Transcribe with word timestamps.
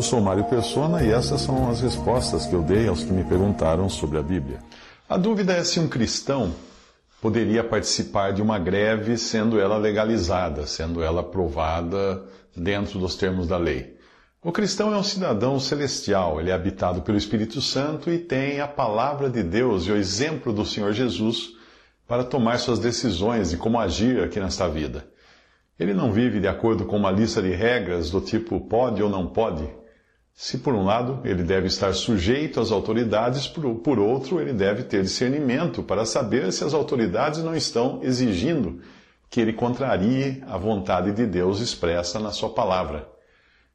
Eu 0.00 0.02
sou 0.02 0.18
Mário 0.18 0.44
Persona 0.44 1.02
e 1.02 1.10
essas 1.10 1.42
são 1.42 1.68
as 1.68 1.82
respostas 1.82 2.46
que 2.46 2.54
eu 2.54 2.62
dei 2.62 2.88
aos 2.88 3.04
que 3.04 3.12
me 3.12 3.22
perguntaram 3.22 3.86
sobre 3.86 4.16
a 4.16 4.22
Bíblia. 4.22 4.58
A 5.06 5.18
dúvida 5.18 5.52
é 5.52 5.62
se 5.62 5.78
um 5.78 5.86
cristão 5.86 6.54
poderia 7.20 7.62
participar 7.62 8.32
de 8.32 8.40
uma 8.40 8.58
greve 8.58 9.18
sendo 9.18 9.60
ela 9.60 9.76
legalizada, 9.76 10.66
sendo 10.66 11.02
ela 11.02 11.20
aprovada 11.20 12.24
dentro 12.56 12.98
dos 12.98 13.14
termos 13.14 13.46
da 13.46 13.58
lei. 13.58 13.98
O 14.42 14.50
cristão 14.50 14.90
é 14.90 14.96
um 14.96 15.02
cidadão 15.02 15.60
celestial, 15.60 16.40
ele 16.40 16.48
é 16.48 16.54
habitado 16.54 17.02
pelo 17.02 17.18
Espírito 17.18 17.60
Santo 17.60 18.10
e 18.10 18.18
tem 18.18 18.58
a 18.58 18.66
palavra 18.66 19.28
de 19.28 19.42
Deus 19.42 19.84
e 19.84 19.92
o 19.92 19.96
exemplo 19.98 20.50
do 20.50 20.64
Senhor 20.64 20.94
Jesus 20.94 21.50
para 22.08 22.24
tomar 22.24 22.58
suas 22.58 22.78
decisões 22.78 23.52
e 23.52 23.58
como 23.58 23.78
agir 23.78 24.22
aqui 24.22 24.40
nesta 24.40 24.66
vida. 24.66 25.04
Ele 25.78 25.92
não 25.92 26.10
vive 26.10 26.40
de 26.40 26.48
acordo 26.48 26.86
com 26.86 26.96
uma 26.96 27.10
lista 27.10 27.42
de 27.42 27.50
regras 27.50 28.10
do 28.10 28.22
tipo 28.22 28.58
pode 28.62 29.02
ou 29.02 29.10
não 29.10 29.26
pode. 29.26 29.78
Se 30.42 30.56
por 30.56 30.72
um 30.72 30.86
lado 30.86 31.20
ele 31.22 31.42
deve 31.42 31.66
estar 31.66 31.92
sujeito 31.92 32.60
às 32.60 32.72
autoridades, 32.72 33.46
por, 33.46 33.98
outro 33.98 34.40
ele 34.40 34.54
deve 34.54 34.84
ter 34.84 35.02
discernimento 35.02 35.82
para 35.82 36.06
saber 36.06 36.50
se 36.50 36.64
as 36.64 36.72
autoridades 36.72 37.42
não 37.42 37.54
estão 37.54 38.00
exigindo 38.02 38.80
que 39.28 39.38
ele 39.38 39.52
contrarie 39.52 40.42
a 40.48 40.56
vontade 40.56 41.12
de 41.12 41.26
Deus 41.26 41.60
expressa 41.60 42.18
na 42.18 42.30
sua 42.30 42.48
palavra. 42.48 43.06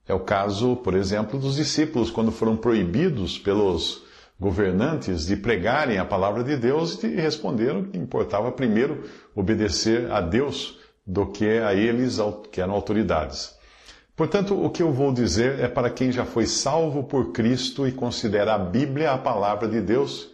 É 0.08 0.13
o 0.16 0.21
caso, 0.21 0.75
por 0.77 0.95
exemplo, 0.95 1.39
dos 1.39 1.55
discípulos 1.55 2.09
quando 2.09 2.31
foram 2.31 2.58
proibidos 2.58 3.38
pelos 3.38 4.02
governantes 4.39 5.27
de 5.27 5.38
pregarem 5.38 5.99
a 5.99 6.03
palavra 6.03 6.43
de 6.43 6.58
Deus 6.58 7.02
e 7.03 7.09
responderam 7.09 7.83
que 7.83 7.97
importava 7.99 8.52
primeiro 8.52 9.03
obedecer 9.36 10.11
a 10.11 10.19
Deus 10.19 10.80
do 11.05 11.27
que 11.27 11.59
a 11.59 11.75
eles 11.75 12.17
que 12.52 12.59
eram 12.59 12.73
autoridades. 12.73 13.55
Portanto, 14.16 14.55
o 14.55 14.69
que 14.69 14.81
eu 14.81 14.94
vou 14.94 15.11
dizer 15.11 15.59
é 15.59 15.67
para 15.67 15.89
quem 15.89 16.11
já 16.11 16.23
foi 16.23 16.45
salvo 16.45 17.03
por 17.03 17.33
Cristo 17.33 17.85
e 17.85 17.91
considera 17.91 18.55
a 18.55 18.58
Bíblia 18.58 19.11
a 19.11 19.17
palavra 19.17 19.67
de 19.67 19.81
Deus, 19.81 20.30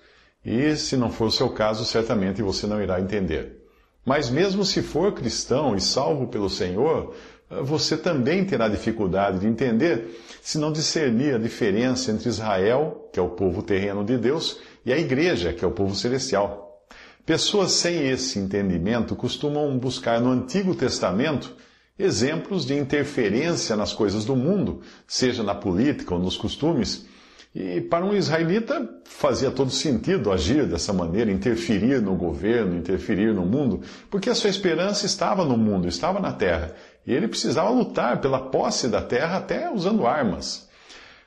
e 0.46 0.76
se 0.76 0.96
não 0.96 1.12
for 1.12 1.26
o 1.26 1.32
seu 1.32 1.50
caso, 1.50 1.84
certamente 1.84 2.44
você 2.44 2.68
não 2.68 2.82
irá 2.82 3.02
entender. 3.02 3.60
Mas 4.06 4.30
mesmo 4.30 4.64
se 4.64 4.84
for 4.84 5.14
cristão 5.14 5.76
e 5.76 5.82
salvo 5.82 6.28
pelo 6.28 6.50
Senhor, 6.50 7.16
você 7.64 7.98
também 7.98 8.46
terá 8.46 8.68
dificuldade 8.68 9.40
de 9.40 9.48
entender 9.48 10.20
se 10.42 10.58
não 10.58 10.72
discernir 10.72 11.36
a 11.36 11.40
diferença 11.40 12.12
entre 12.12 12.30
Israel, 12.30 13.10
que 13.12 13.20
é 13.20 13.24
o 13.24 13.30
povo 13.30 13.64
terreno 13.64 14.04
de 14.04 14.18
Deus, 14.18 14.60
e 14.86 14.94
a 14.94 14.98
igreja, 14.98 15.54
que 15.54 15.66
é 15.66 15.68
o 15.68 15.72
povo 15.72 15.96
celestial. 15.96 16.86
Pessoas 17.26 17.72
sem 17.72 18.10
esse 18.10 18.40
entendimento 18.40 19.16
costumam 19.16 19.78
buscar 19.78 20.22
no 20.22 20.32
Antigo 20.32 20.74
Testamento 20.74 21.56
exemplos 21.98 22.66
de 22.66 22.78
interferência 22.78 23.76
nas 23.76 23.94
coisas 23.94 24.26
do 24.26 24.36
mundo, 24.36 24.82
seja 25.08 25.44
na 25.44 25.54
política 25.54 26.14
ou 26.14 26.20
nos 26.20 26.38
costumes. 26.38 27.06
E 27.54 27.82
para 27.82 28.06
um 28.06 28.14
israelita 28.14 28.90
fazia 29.04 29.52
todo 29.52 29.70
sentido 29.70 30.32
agir 30.32 30.66
dessa 30.66 30.94
maneira, 30.94 31.30
interferir 31.30 32.02
no 32.02 32.16
governo, 32.16 32.78
interferir 32.78 33.34
no 33.34 33.46
mundo, 33.46 33.82
porque 34.10 34.30
a 34.30 34.36
sua 34.36 34.50
esperança 34.50 35.06
estava 35.06 35.44
no 35.44 35.58
mundo, 35.58 35.88
estava 35.88 36.20
na 36.20 36.32
terra. 36.32 36.74
E 37.06 37.14
ele 37.14 37.28
precisava 37.28 37.70
lutar 37.70 38.22
pela 38.22 38.40
posse 38.40 38.88
da 38.88 39.02
terra 39.02 39.38
até 39.38 39.70
usando 39.70 40.08
armas. 40.08 40.70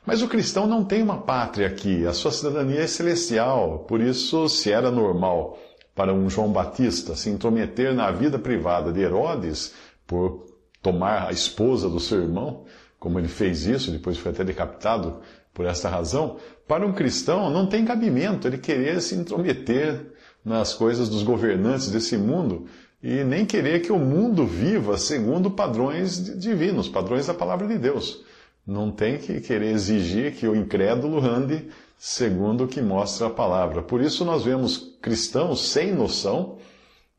Mas 0.06 0.22
o 0.22 0.28
cristão 0.28 0.66
não 0.66 0.84
tem 0.84 1.03
uma 1.03 1.19
pátria 1.19 1.66
aqui, 1.66 2.06
a 2.06 2.12
sua 2.12 2.30
cidadania 2.30 2.80
é 2.80 2.86
celestial, 2.86 3.80
por 3.88 4.00
isso, 4.00 4.48
se 4.48 4.70
era 4.70 4.91
normal 4.91 5.58
para 5.94 6.12
um 6.12 6.28
João 6.28 6.50
Batista 6.50 7.14
se 7.14 7.30
intrometer 7.30 7.94
na 7.94 8.10
vida 8.10 8.38
privada 8.38 8.92
de 8.92 9.00
Herodes 9.00 9.72
por 10.06 10.53
tomar 10.84 11.28
a 11.28 11.33
esposa 11.33 11.89
do 11.89 11.99
seu 11.99 12.21
irmão, 12.21 12.65
como 13.00 13.19
ele 13.19 13.27
fez 13.27 13.65
isso, 13.65 13.91
depois 13.91 14.19
foi 14.19 14.31
até 14.31 14.45
decapitado 14.45 15.21
por 15.55 15.65
esta 15.65 15.89
razão, 15.89 16.37
para 16.69 16.87
um 16.87 16.93
cristão 16.93 17.49
não 17.49 17.67
tem 17.67 17.84
cabimento 17.84 18.47
ele 18.47 18.59
querer 18.59 19.00
se 19.00 19.15
intrometer 19.15 20.12
nas 20.45 20.75
coisas 20.75 21.09
dos 21.09 21.22
governantes 21.22 21.91
desse 21.91 22.19
mundo 22.19 22.67
e 23.03 23.25
nem 23.25 23.47
querer 23.47 23.81
que 23.81 23.93
o 23.93 23.99
mundo 23.99 24.47
viva 24.47 24.99
segundo 24.99 25.50
padrões 25.50 26.39
divinos, 26.39 26.89
padrões 26.89 27.27
da 27.27 27.34
palavra 27.34 27.66
de 27.66 27.78
Deus. 27.78 28.22
Não 28.66 28.91
tem 28.91 29.19
que 29.19 29.41
querer 29.41 29.72
exigir 29.72 30.34
que 30.34 30.47
o 30.47 30.56
incrédulo 30.56 31.19
ande 31.25 31.69
segundo 31.99 32.65
o 32.65 32.69
que 32.69 32.83
mostra 32.83 33.28
a 33.28 33.31
palavra. 33.31 33.83
Por 33.83 34.01
isso 34.01 34.25
nós 34.25 34.45
vemos 34.45 34.97
cristãos 35.01 35.69
sem 35.69 35.93
noção, 35.93 36.59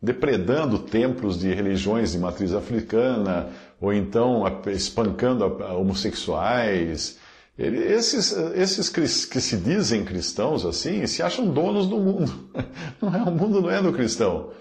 depredando 0.06 0.78
templos 0.78 1.40
de 1.40 1.52
religiões 1.52 2.12
de 2.12 2.20
matriz 2.20 2.54
africana, 2.54 3.50
ou 3.82 3.92
então 3.92 4.44
espancando 4.68 5.44
homossexuais. 5.44 7.18
Esses, 7.58 8.32
esses 8.56 8.88
que 8.90 9.42
se 9.42 9.58
dizem 9.58 10.06
cristãos 10.06 10.64
assim, 10.66 11.08
se 11.08 11.24
acham 11.24 11.48
donos 11.48 11.88
do 11.88 11.98
mundo. 11.98 12.32
Não 13.02 13.16
é, 13.16 13.24
o 13.24 13.32
mundo 13.32 13.62
não 13.62 13.72
é 13.72 13.82
do 13.82 13.92
cristão. 13.92 14.52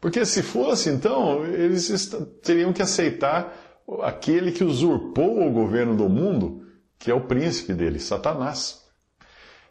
Porque 0.00 0.24
se 0.24 0.42
fosse, 0.42 0.88
então, 0.88 1.44
eles 1.44 2.10
teriam 2.42 2.72
que 2.72 2.82
aceitar 2.82 3.54
aquele 4.02 4.50
que 4.52 4.64
usurpou 4.64 5.46
o 5.46 5.52
governo 5.52 5.94
do 5.94 6.08
mundo, 6.08 6.62
que 6.98 7.10
é 7.10 7.14
o 7.14 7.26
príncipe 7.26 7.74
dele, 7.74 7.98
Satanás. 7.98 8.80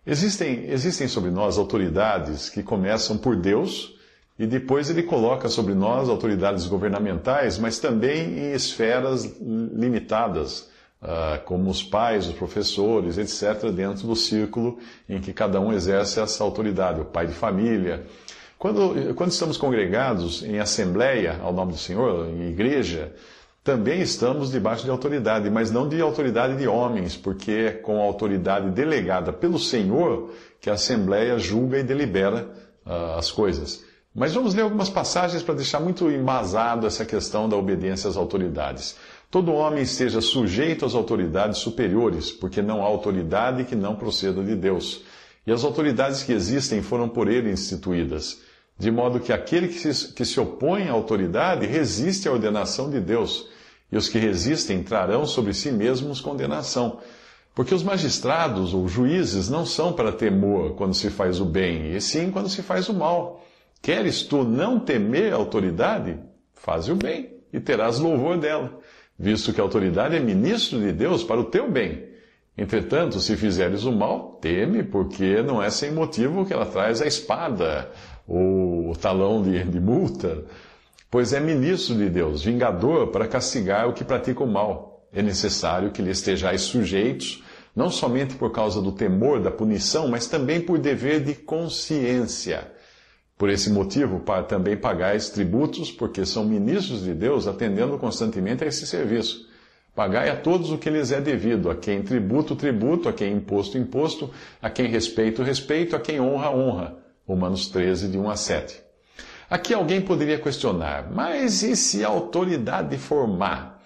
Existem, 0.05 0.69
existem 0.69 1.07
sobre 1.07 1.31
nós 1.31 1.57
autoridades 1.57 2.49
que 2.49 2.61
começam 2.61 3.17
por 3.17 3.35
Deus 3.35 3.98
e 4.39 4.47
depois 4.47 4.89
ele 4.89 5.03
coloca 5.03 5.49
sobre 5.49 5.73
nós 5.73 6.07
autoridades 6.07 6.65
governamentais, 6.65 7.59
mas 7.59 7.77
também 7.77 8.39
em 8.39 8.53
esferas 8.53 9.25
limitadas, 9.41 10.69
uh, 11.01 11.43
como 11.43 11.69
os 11.69 11.83
pais, 11.83 12.25
os 12.25 12.33
professores, 12.33 13.17
etc., 13.17 13.69
dentro 13.69 14.07
do 14.07 14.15
círculo 14.15 14.79
em 15.09 15.19
que 15.19 15.33
cada 15.33 15.59
um 15.59 15.73
exerce 15.73 16.21
essa 16.21 16.41
autoridade, 16.41 17.01
o 17.01 17.05
pai 17.05 17.27
de 17.27 17.33
família. 17.33 18.05
Quando, 18.57 19.13
quando 19.13 19.31
estamos 19.31 19.57
congregados 19.57 20.41
em 20.41 20.57
assembleia, 20.57 21.37
ao 21.41 21.51
nome 21.51 21.73
do 21.73 21.77
Senhor, 21.77 22.29
em 22.29 22.49
igreja, 22.49 23.11
também 23.61 24.01
estamos 24.01 24.51
debaixo 24.51 24.85
de 24.85 24.89
autoridade, 24.89 25.49
mas 25.49 25.69
não 25.69 25.87
de 25.87 25.99
autoridade 26.01 26.55
de 26.55 26.65
homens, 26.65 27.17
porque 27.17 27.51
é 27.51 27.71
com 27.71 27.99
a 27.99 28.05
autoridade 28.05 28.69
delegada 28.69 29.33
pelo 29.33 29.59
Senhor 29.59 30.31
que 30.61 30.69
a 30.69 30.73
assembleia 30.73 31.37
julga 31.37 31.77
e 31.77 31.83
delibera 31.83 32.49
uh, 32.85 33.17
as 33.17 33.29
coisas. 33.29 33.88
Mas 34.13 34.33
vamos 34.33 34.55
ler 34.55 34.63
algumas 34.63 34.89
passagens 34.89 35.43
para 35.43 35.53
deixar 35.53 35.79
muito 35.79 36.09
embasado 36.09 36.87
essa 36.87 37.05
questão 37.05 37.47
da 37.47 37.55
obediência 37.55 38.09
às 38.09 38.17
autoridades. 38.17 38.95
Todo 39.29 39.53
homem 39.53 39.83
esteja 39.83 40.19
sujeito 40.19 40.83
às 40.83 40.95
autoridades 40.95 41.59
superiores, 41.59 42.31
porque 42.31 42.61
não 42.61 42.81
há 42.81 42.85
autoridade 42.85 43.65
que 43.65 43.75
não 43.75 43.95
proceda 43.95 44.43
de 44.43 44.55
Deus. 44.55 45.03
E 45.45 45.51
as 45.51 45.63
autoridades 45.63 46.23
que 46.23 46.31
existem 46.31 46.81
foram 46.81 47.07
por 47.07 47.27
ele 47.27 47.51
instituídas. 47.51 48.41
De 48.79 48.89
modo 48.89 49.19
que 49.19 49.31
aquele 49.31 49.67
que 49.67 49.93
se, 49.93 50.11
que 50.13 50.25
se 50.25 50.39
opõe 50.39 50.87
à 50.87 50.91
autoridade 50.91 51.67
resiste 51.67 52.27
à 52.27 52.31
ordenação 52.31 52.89
de 52.89 52.99
Deus, 52.99 53.47
e 53.91 53.97
os 53.97 54.09
que 54.09 54.17
resistem 54.17 54.81
trarão 54.81 55.25
sobre 55.25 55.53
si 55.53 55.71
mesmos 55.71 56.19
condenação. 56.19 56.99
Porque 57.53 57.75
os 57.75 57.83
magistrados 57.83 58.73
ou 58.73 58.87
juízes 58.87 59.49
não 59.49 59.65
são 59.65 59.93
para 59.93 60.11
temor 60.11 60.75
quando 60.75 60.95
se 60.95 61.11
faz 61.11 61.39
o 61.39 61.45
bem, 61.45 61.93
e 61.93 62.01
sim 62.01 62.31
quando 62.31 62.49
se 62.49 62.63
faz 62.63 62.89
o 62.89 62.93
mal. 62.93 63.45
Queres 63.81 64.23
tu 64.23 64.43
não 64.43 64.79
temer 64.79 65.33
a 65.33 65.37
autoridade? 65.37 66.19
Faze 66.53 66.91
o 66.91 66.95
bem 66.95 67.39
e 67.51 67.59
terás 67.59 67.97
louvor 67.97 68.37
dela, 68.37 68.79
visto 69.17 69.53
que 69.53 69.61
a 69.61 69.63
autoridade 69.63 70.15
é 70.15 70.19
ministro 70.19 70.79
de 70.79 70.91
Deus 70.91 71.23
para 71.23 71.39
o 71.39 71.45
teu 71.45 71.71
bem. 71.71 72.07
Entretanto, 72.57 73.19
se 73.21 73.37
fizeres 73.37 73.85
o 73.85 73.91
mal, 73.91 74.37
teme, 74.41 74.83
porque 74.83 75.41
não 75.41 75.63
é 75.63 75.69
sem 75.69 75.91
motivo 75.91 76.45
que 76.45 76.51
ela 76.51 76.65
traz 76.65 77.01
a 77.01 77.07
espada 77.07 77.89
ou 78.27 78.91
o 78.91 78.95
talão 78.97 79.41
de, 79.41 79.63
de 79.63 79.79
multa, 79.79 80.43
pois 81.09 81.31
é 81.31 81.39
ministro 81.39 81.95
de 81.95 82.09
Deus, 82.09 82.43
vingador 82.43 83.07
para 83.07 83.27
castigar 83.27 83.87
o 83.87 83.93
que 83.93 84.03
pratica 84.03 84.43
o 84.43 84.47
mal. 84.47 85.07
É 85.13 85.21
necessário 85.21 85.91
que 85.91 86.01
lhe 86.01 86.11
estejais 86.11 86.61
sujeitos, 86.61 87.43
não 87.73 87.89
somente 87.89 88.35
por 88.35 88.51
causa 88.51 88.81
do 88.81 88.91
temor 88.91 89.39
da 89.41 89.49
punição, 89.49 90.09
mas 90.09 90.27
também 90.27 90.59
por 90.59 90.77
dever 90.77 91.23
de 91.23 91.33
consciência 91.33 92.77
Por 93.39 93.49
esse 93.49 93.69
motivo, 93.69 94.21
também 94.49 94.75
pagais 94.75 95.29
tributos, 95.29 95.89
porque 95.89 96.25
são 96.25 96.43
ministros 96.43 97.05
de 97.05 97.13
Deus 97.13 97.47
atendendo 97.47 97.97
constantemente 97.97 98.65
a 98.65 98.67
esse 98.67 98.85
serviço. 98.85 99.47
Pagai 99.95 100.29
a 100.29 100.35
todos 100.35 100.71
o 100.71 100.77
que 100.77 100.89
lhes 100.89 101.09
é 101.09 101.21
devido, 101.21 101.69
a 101.69 101.75
quem 101.75 102.01
tributo, 102.01 102.53
tributo, 102.53 103.07
a 103.07 103.13
quem 103.13 103.31
imposto, 103.31 103.77
imposto, 103.77 104.29
a 104.61 104.69
quem 104.69 104.87
respeito, 104.87 105.41
respeito, 105.41 105.95
a 105.95 106.01
quem 106.01 106.19
honra, 106.19 106.51
honra. 106.51 106.97
Romanos 107.25 107.67
13, 107.69 108.09
de 108.09 108.17
1 108.17 108.29
a 108.29 108.35
7. 108.35 108.81
Aqui 109.49 109.73
alguém 109.73 110.01
poderia 110.01 110.37
questionar, 110.37 111.09
mas 111.09 111.63
e 111.63 111.77
se 111.77 112.03
a 112.03 112.09
autoridade 112.09 112.97
formar? 112.97 113.81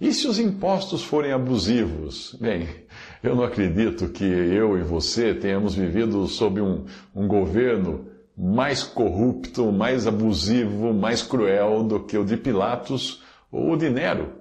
E 0.00 0.14
se 0.14 0.26
os 0.26 0.38
impostos 0.38 1.04
forem 1.04 1.30
abusivos? 1.30 2.34
Bem, 2.40 2.66
eu 3.22 3.36
não 3.36 3.44
acredito 3.44 4.08
que 4.08 4.24
eu 4.24 4.78
e 4.78 4.82
você 4.82 5.34
tenhamos 5.34 5.74
vivido 5.74 6.26
sob 6.26 6.62
um, 6.62 6.86
um 7.14 7.28
governo 7.28 8.13
mais 8.36 8.82
corrupto, 8.82 9.70
mais 9.70 10.06
abusivo, 10.06 10.92
mais 10.92 11.22
cruel 11.22 11.84
do 11.84 12.00
que 12.00 12.18
o 12.18 12.24
de 12.24 12.36
Pilatos 12.36 13.22
ou 13.50 13.72
o 13.72 13.76
de 13.76 13.88
Nero. 13.88 14.32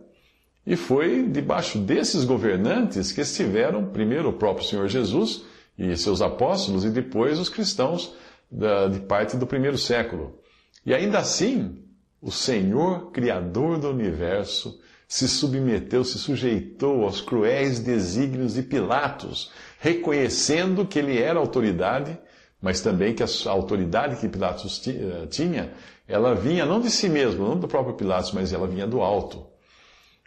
E 0.66 0.76
foi 0.76 1.28
debaixo 1.28 1.78
desses 1.78 2.24
governantes 2.24 3.12
que 3.12 3.22
estiveram 3.22 3.86
primeiro 3.86 4.30
o 4.30 4.34
próprio 4.34 4.66
Senhor 4.66 4.88
Jesus 4.88 5.44
e 5.78 5.96
seus 5.98 6.22
apóstolos, 6.22 6.86
e 6.86 6.90
depois 6.90 7.38
os 7.38 7.50
cristãos 7.50 8.16
da, 8.50 8.88
de 8.88 9.00
parte 9.00 9.36
do 9.36 9.46
primeiro 9.46 9.78
século. 9.78 10.40
E 10.86 10.94
ainda 10.94 11.20
assim, 11.20 11.80
o 12.22 12.32
Senhor, 12.32 13.12
Criador 13.12 13.78
do 13.78 13.90
universo, 13.90 14.80
se 15.08 15.28
submeteu, 15.28 16.04
se 16.04 16.18
sujeitou 16.18 17.04
aos 17.04 17.22
cruéis 17.22 17.80
desígnios 17.80 18.54
de 18.54 18.64
Pilatos, 18.64 19.52
reconhecendo 19.80 20.86
que 20.86 20.98
ele 20.98 21.22
era 21.22 21.40
autoridade, 21.40 22.18
mas 22.64 22.80
também 22.80 23.14
que 23.14 23.22
a 23.22 23.28
autoridade 23.48 24.16
que 24.16 24.30
Pilatos 24.30 24.82
eh, 24.88 25.28
tinha, 25.30 25.74
ela 26.08 26.34
vinha 26.34 26.66
não 26.66 26.80
de 26.80 26.90
si 26.90 27.10
mesmo, 27.10 27.46
não 27.46 27.60
do 27.60 27.68
próprio 27.68 27.94
Pilatos, 27.94 28.32
mas 28.32 28.54
ela 28.54 28.66
vinha 28.66 28.88
do 28.88 29.02
alto. 29.02 29.46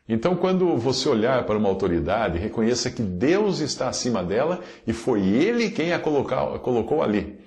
Então, 0.07 0.37
quando 0.37 0.77
você 0.77 1.09
olhar 1.09 1.47
para 1.47 1.57
uma 1.57 1.71
autoridade, 1.71 2.39
reconheça 2.39 2.91
que 2.91 3.03
Deus 3.03 3.61
está 3.61 3.89
acima 3.89 4.23
dela 4.23 4.61
e 4.87 4.93
foi 4.93 5.27
Ele 5.27 5.71
quem 5.71 5.95
a 5.95 5.99
colocou 5.99 7.03
ali. 7.03 7.41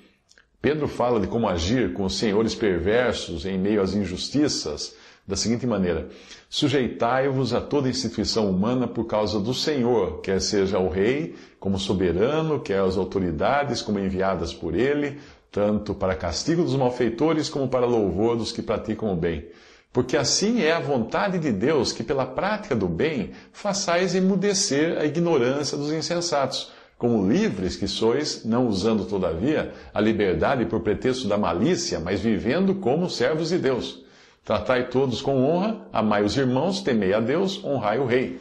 Pedro 0.60 0.88
fala 0.88 1.20
de 1.20 1.28
como 1.28 1.48
agir 1.48 1.94
com 1.94 2.06
os 2.06 2.18
senhores 2.18 2.56
perversos 2.56 3.46
em 3.46 3.60
meio 3.60 3.84
às 3.84 3.94
injustiças 3.94 4.96
da 5.30 5.36
seguinte 5.36 5.68
maneira: 5.68 6.10
Sujeitai-vos 6.50 7.54
a 7.54 7.62
toda 7.62 7.88
instituição 7.88 8.50
humana 8.50 8.88
por 8.88 9.06
causa 9.06 9.40
do 9.40 9.54
Senhor, 9.54 10.22
quer 10.22 10.42
seja 10.42 10.80
o 10.80 10.90
rei 10.90 11.36
como 11.60 11.78
soberano, 11.78 12.60
quer 12.60 12.82
as 12.82 12.98
autoridades 12.98 13.84
como 13.84 14.00
enviadas 14.00 14.52
por 14.52 14.74
ele, 14.74 15.20
tanto 15.52 15.94
para 15.94 16.16
castigo 16.16 16.64
dos 16.64 16.76
malfeitores 16.76 17.48
como 17.48 17.68
para 17.68 17.86
louvor 17.86 18.36
dos 18.36 18.52
que 18.52 18.64
praticam 18.64 19.14
o 19.14 19.16
bem. 19.16 19.46
Porque 19.94 20.18
assim 20.18 20.62
é 20.62 20.72
a 20.72 20.80
vontade 20.80 21.38
de 21.38 21.52
Deus 21.52 21.92
que, 21.92 22.04
pela 22.04 22.26
prática 22.26 22.76
do 22.76 22.88
bem, 22.88 23.32
façais 23.52 24.16
emudecer 24.16 24.98
a 24.98 25.06
ignorância 25.06 25.78
dos 25.78 25.92
insensatos 25.92 26.72
como 26.98 27.28
livres 27.32 27.76
que 27.76 27.88
sois, 27.88 28.44
não 28.44 28.68
usando, 28.68 29.06
todavia, 29.06 29.74
a 29.94 30.02
liberdade 30.02 30.66
por 30.66 30.82
pretexto 30.82 31.28
da 31.28 31.38
malícia, 31.38 32.00
mas 32.00 32.20
vivendo 32.20 32.76
como 32.76 33.10
servos 33.10 33.50
de 33.50 33.58
Deus. 33.58 34.04
Tratai 34.44 34.90
todos 34.90 35.22
com 35.22 35.44
honra, 35.44 35.88
amai 35.94 36.24
os 36.24 36.36
irmãos, 36.36 36.82
temei 36.82 37.14
a 37.14 37.20
Deus, 37.20 37.64
honrai 37.64 38.00
o 38.00 38.06
rei. 38.06 38.40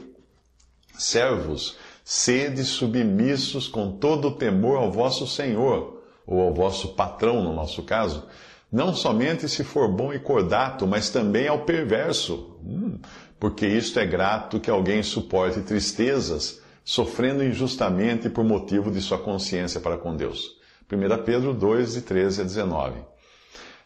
Servos, 0.94 1.76
sede 2.04 2.64
submissos 2.64 3.68
com 3.68 3.92
todo 3.92 4.28
o 4.28 4.34
temor 4.34 4.78
ao 4.78 4.90
vosso 4.90 5.26
Senhor, 5.26 6.02
ou 6.26 6.40
ao 6.40 6.54
vosso 6.54 6.88
patrão, 6.94 7.42
no 7.42 7.52
nosso 7.52 7.82
caso, 7.82 8.24
não 8.70 8.94
somente 8.94 9.48
se 9.48 9.64
for 9.64 9.88
bom 9.88 10.12
e 10.12 10.18
cordato, 10.18 10.86
mas 10.86 11.08
também 11.08 11.48
ao 11.48 11.60
perverso, 11.60 12.58
hum, 12.62 12.98
porque 13.40 13.66
isto 13.66 13.98
é 13.98 14.06
grato 14.06 14.60
que 14.60 14.70
alguém 14.70 15.02
suporte 15.02 15.60
tristezas, 15.62 16.60
sofrendo 16.84 17.44
injustamente 17.44 18.28
por 18.28 18.44
motivo 18.44 18.90
de 18.90 19.00
sua 19.00 19.18
consciência 19.18 19.80
para 19.80 19.96
com 19.96 20.16
Deus. 20.16 20.56
1 20.90 21.22
Pedro 21.24 21.52
2, 21.52 21.94
de 21.94 22.02
13 22.02 22.40
a 22.40 22.44
19. 22.44 23.00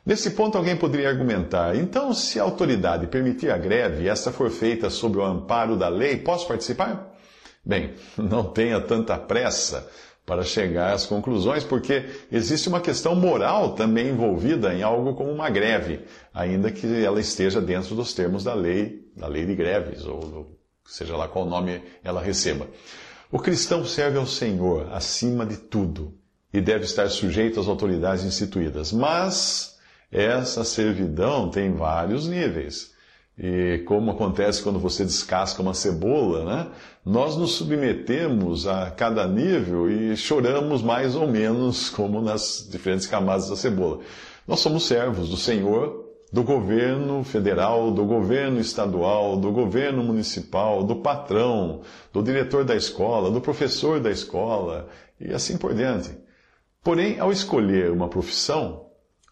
Nesse 0.04 0.30
ponto, 0.30 0.58
alguém 0.58 0.76
poderia 0.76 1.08
argumentar: 1.08 1.76
então, 1.76 2.12
se 2.12 2.40
a 2.40 2.42
autoridade 2.42 3.06
permitir 3.06 3.50
a 3.50 3.58
greve 3.58 4.04
e 4.04 4.08
esta 4.08 4.32
for 4.32 4.50
feita 4.50 4.90
sob 4.90 5.18
o 5.18 5.24
amparo 5.24 5.76
da 5.76 5.88
lei, 5.88 6.16
posso 6.16 6.46
participar? 6.46 7.12
Bem, 7.64 7.94
não 8.18 8.44
tenha 8.44 8.80
tanta 8.80 9.16
pressa 9.16 9.88
para 10.26 10.42
chegar 10.42 10.92
às 10.92 11.04
conclusões, 11.04 11.64
porque 11.64 12.04
existe 12.30 12.68
uma 12.68 12.80
questão 12.80 13.14
moral 13.14 13.74
também 13.74 14.08
envolvida 14.08 14.72
em 14.72 14.82
algo 14.82 15.14
como 15.14 15.30
uma 15.30 15.50
greve, 15.50 16.00
ainda 16.32 16.70
que 16.70 16.86
ela 17.04 17.20
esteja 17.20 17.60
dentro 17.60 17.94
dos 17.94 18.12
termos 18.14 18.44
da 18.44 18.54
lei, 18.54 19.08
da 19.16 19.26
lei 19.26 19.44
de 19.44 19.54
greves, 19.54 20.04
ou 20.04 20.56
seja 20.86 21.16
lá 21.16 21.26
qual 21.26 21.44
nome 21.44 21.82
ela 22.04 22.22
receba. 22.22 22.68
O 23.30 23.38
cristão 23.38 23.84
serve 23.84 24.18
ao 24.18 24.26
Senhor 24.26 24.92
acima 24.92 25.44
de 25.44 25.56
tudo 25.56 26.14
e 26.52 26.60
deve 26.60 26.84
estar 26.84 27.08
sujeito 27.08 27.58
às 27.58 27.66
autoridades 27.66 28.24
instituídas. 28.24 28.92
Mas 28.92 29.71
essa 30.12 30.62
servidão 30.62 31.48
tem 31.48 31.72
vários 31.72 32.28
níveis. 32.28 32.92
E 33.38 33.82
como 33.86 34.10
acontece 34.10 34.62
quando 34.62 34.78
você 34.78 35.04
descasca 35.04 35.62
uma 35.62 35.72
cebola, 35.72 36.44
né? 36.44 36.68
Nós 37.04 37.34
nos 37.34 37.52
submetemos 37.52 38.66
a 38.66 38.90
cada 38.90 39.26
nível 39.26 39.90
e 39.90 40.14
choramos 40.16 40.82
mais 40.82 41.16
ou 41.16 41.26
menos, 41.26 41.88
como 41.88 42.20
nas 42.20 42.68
diferentes 42.70 43.06
camadas 43.06 43.48
da 43.48 43.56
cebola. 43.56 44.00
Nós 44.46 44.60
somos 44.60 44.86
servos 44.86 45.30
do 45.30 45.36
Senhor 45.36 46.02
do 46.32 46.42
governo 46.42 47.22
federal, 47.22 47.90
do 47.90 48.06
governo 48.06 48.58
estadual, 48.58 49.36
do 49.36 49.52
governo 49.52 50.02
municipal, 50.02 50.82
do 50.82 50.96
patrão, 50.96 51.82
do 52.10 52.22
diretor 52.22 52.64
da 52.64 52.74
escola, 52.74 53.30
do 53.30 53.40
professor 53.40 54.00
da 54.00 54.10
escola 54.10 54.88
e 55.20 55.32
assim 55.32 55.58
por 55.58 55.74
diante. 55.74 56.10
Porém, 56.82 57.20
ao 57.20 57.30
escolher 57.30 57.90
uma 57.90 58.08
profissão, 58.08 58.86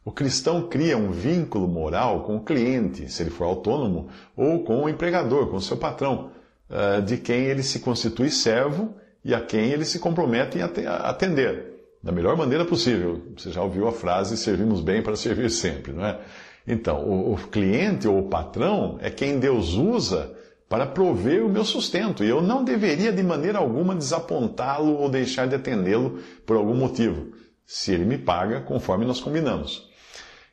o 0.05 0.11
cristão 0.11 0.69
cria 0.69 0.97
um 0.97 1.11
vínculo 1.11 1.69
moral 1.69 2.25
com 2.25 2.37
o 2.37 2.44
cliente, 2.44 3.11
se 3.11 3.23
ele 3.23 3.31
for 3.31 3.44
autônomo, 3.44 4.08
ou 4.35 4.64
com 4.64 4.85
o 4.85 4.88
empregador, 4.88 5.49
com 5.49 5.56
o 5.56 5.61
seu 5.61 5.76
patrão, 5.76 6.31
eh, 6.70 7.00
de 7.02 7.19
quem 7.19 7.44
ele 7.44 7.62
se 7.62 7.81
constitui 7.81 8.31
servo 8.31 8.94
e 9.23 9.35
a 9.35 9.41
quem 9.41 9.70
ele 9.70 9.85
se 9.85 9.99
compromete 9.99 10.58
em 10.58 10.62
atender, 10.62 11.85
da 12.02 12.11
melhor 12.11 12.35
maneira 12.37 12.64
possível. 12.64 13.20
Você 13.37 13.50
já 13.50 13.62
ouviu 13.62 13.87
a 13.87 13.93
frase: 13.93 14.38
servimos 14.38 14.81
bem 14.81 15.02
para 15.02 15.17
servir 15.17 15.50
sempre, 15.50 15.93
não 15.93 16.06
é? 16.06 16.19
Então, 16.67 17.05
o, 17.05 17.35
o 17.35 17.37
cliente 17.37 18.08
ou 18.08 18.19
o 18.19 18.29
patrão 18.29 18.99
é 19.00 19.11
quem 19.11 19.38
Deus 19.38 19.75
usa 19.75 20.35
para 20.67 20.87
prover 20.87 21.44
o 21.44 21.49
meu 21.50 21.64
sustento. 21.64 22.25
E 22.25 22.28
eu 22.28 22.40
não 22.40 22.64
deveria 22.64 23.12
de 23.12 23.23
maneira 23.23 23.59
alguma 23.59 23.95
desapontá-lo 23.95 24.95
ou 24.95 25.11
deixar 25.11 25.47
de 25.47 25.57
atendê-lo 25.57 26.21
por 26.47 26.57
algum 26.57 26.75
motivo, 26.75 27.33
se 27.66 27.92
ele 27.92 28.04
me 28.04 28.16
paga 28.16 28.61
conforme 28.61 29.04
nós 29.04 29.21
combinamos. 29.21 29.89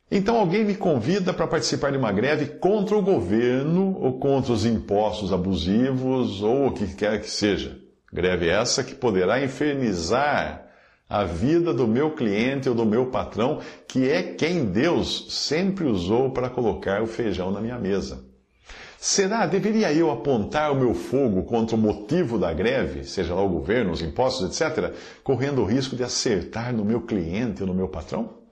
Então 0.09 0.37
alguém 0.37 0.63
me 0.63 0.75
convida 0.75 1.33
para 1.33 1.47
participar 1.47 1.91
de 1.91 1.97
uma 1.97 2.13
greve 2.13 2.45
contra 2.59 2.97
o 2.97 3.01
governo 3.01 3.97
ou 3.99 4.19
contra 4.19 4.53
os 4.53 4.65
impostos 4.65 5.33
abusivos 5.33 6.41
ou 6.41 6.67
o 6.67 6.71
que 6.71 6.95
quer 6.95 7.19
que 7.19 7.29
seja. 7.29 7.77
Greve 8.11 8.47
essa 8.47 8.85
que 8.85 8.95
poderá 8.95 9.43
infernizar 9.43 10.65
a 11.09 11.25
vida 11.25 11.73
do 11.73 11.87
meu 11.87 12.11
cliente 12.11 12.69
ou 12.69 12.75
do 12.75 12.85
meu 12.85 13.07
patrão, 13.07 13.59
que 13.87 14.09
é 14.09 14.23
quem 14.23 14.65
Deus 14.65 15.27
sempre 15.29 15.85
usou 15.85 16.31
para 16.31 16.49
colocar 16.49 17.01
o 17.01 17.07
feijão 17.07 17.51
na 17.51 17.61
minha 17.61 17.77
mesa. 17.77 18.25
Será, 18.97 19.45
deveria 19.45 19.93
eu 19.93 20.09
apontar 20.09 20.71
o 20.71 20.75
meu 20.75 20.93
fogo 20.93 21.43
contra 21.43 21.75
o 21.75 21.79
motivo 21.79 22.37
da 22.37 22.51
greve, 22.51 23.03
seja 23.03 23.35
lá 23.35 23.43
o 23.43 23.49
governo, 23.49 23.91
os 23.91 24.01
impostos, 24.01 24.59
etc., 24.59 24.93
correndo 25.23 25.61
o 25.61 25.65
risco 25.65 25.95
de 25.95 26.03
acertar 26.03 26.73
no 26.73 26.83
meu 26.83 27.01
cliente 27.01 27.61
ou 27.61 27.67
no 27.67 27.73
meu 27.73 27.87
patrão? 27.87 28.46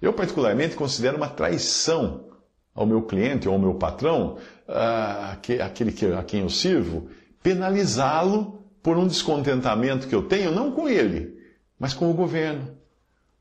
Eu, 0.00 0.12
particularmente, 0.12 0.76
considero 0.76 1.16
uma 1.16 1.28
traição 1.28 2.28
ao 2.74 2.86
meu 2.86 3.02
cliente 3.02 3.48
ou 3.48 3.54
ao 3.54 3.60
meu 3.60 3.74
patrão, 3.74 4.36
ah, 4.68 5.32
aquele 5.32 6.14
a 6.16 6.22
quem 6.22 6.42
eu 6.42 6.48
sirvo, 6.48 7.08
penalizá-lo 7.42 8.62
por 8.82 8.96
um 8.96 9.06
descontentamento 9.06 10.06
que 10.06 10.14
eu 10.14 10.22
tenho, 10.22 10.52
não 10.52 10.70
com 10.70 10.88
ele, 10.88 11.36
mas 11.78 11.92
com 11.92 12.10
o 12.10 12.14
governo. 12.14 12.76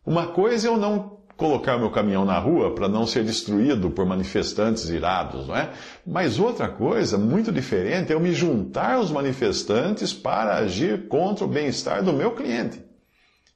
Uma 0.06 0.28
coisa 0.28 0.68
é 0.68 0.72
eu 0.72 0.78
não 0.78 1.18
colocar 1.38 1.78
meu 1.78 1.92
caminhão 1.92 2.26
na 2.26 2.40
rua 2.40 2.74
para 2.74 2.88
não 2.88 3.06
ser 3.06 3.24
destruído 3.24 3.92
por 3.92 4.06
manifestantes 4.06 4.90
irados, 4.90 5.48
não 5.48 5.56
é? 5.56 5.70
Mas 6.06 6.40
outra 6.40 6.68
coisa, 6.68 7.18
muito 7.18 7.52
diferente, 7.52 8.12
é 8.12 8.16
eu 8.16 8.20
me 8.20 8.34
juntar 8.34 8.96
aos 8.96 9.12
manifestantes 9.12 10.12
para 10.14 10.56
agir 10.56 11.08
contra 11.08 11.46
o 11.46 11.48
bem-estar 11.48 12.04
do 12.04 12.12
meu 12.12 12.32
cliente. 12.32 12.87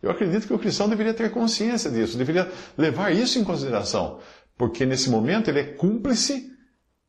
Eu 0.01 0.10
acredito 0.12 0.48
que 0.48 0.53
o 0.53 0.60
cristão 0.60 0.89
deveria 0.89 1.13
ter 1.13 1.29
consciência 1.31 1.89
disso, 1.91 2.17
deveria 2.17 2.50
levar 2.77 3.12
isso 3.12 3.38
em 3.38 3.43
consideração, 3.43 4.20
porque 4.58 4.86
nesse 4.86 5.10
momento 5.10 5.50
ele 5.50 5.60
é 5.60 5.63
cúmplice 5.63 6.51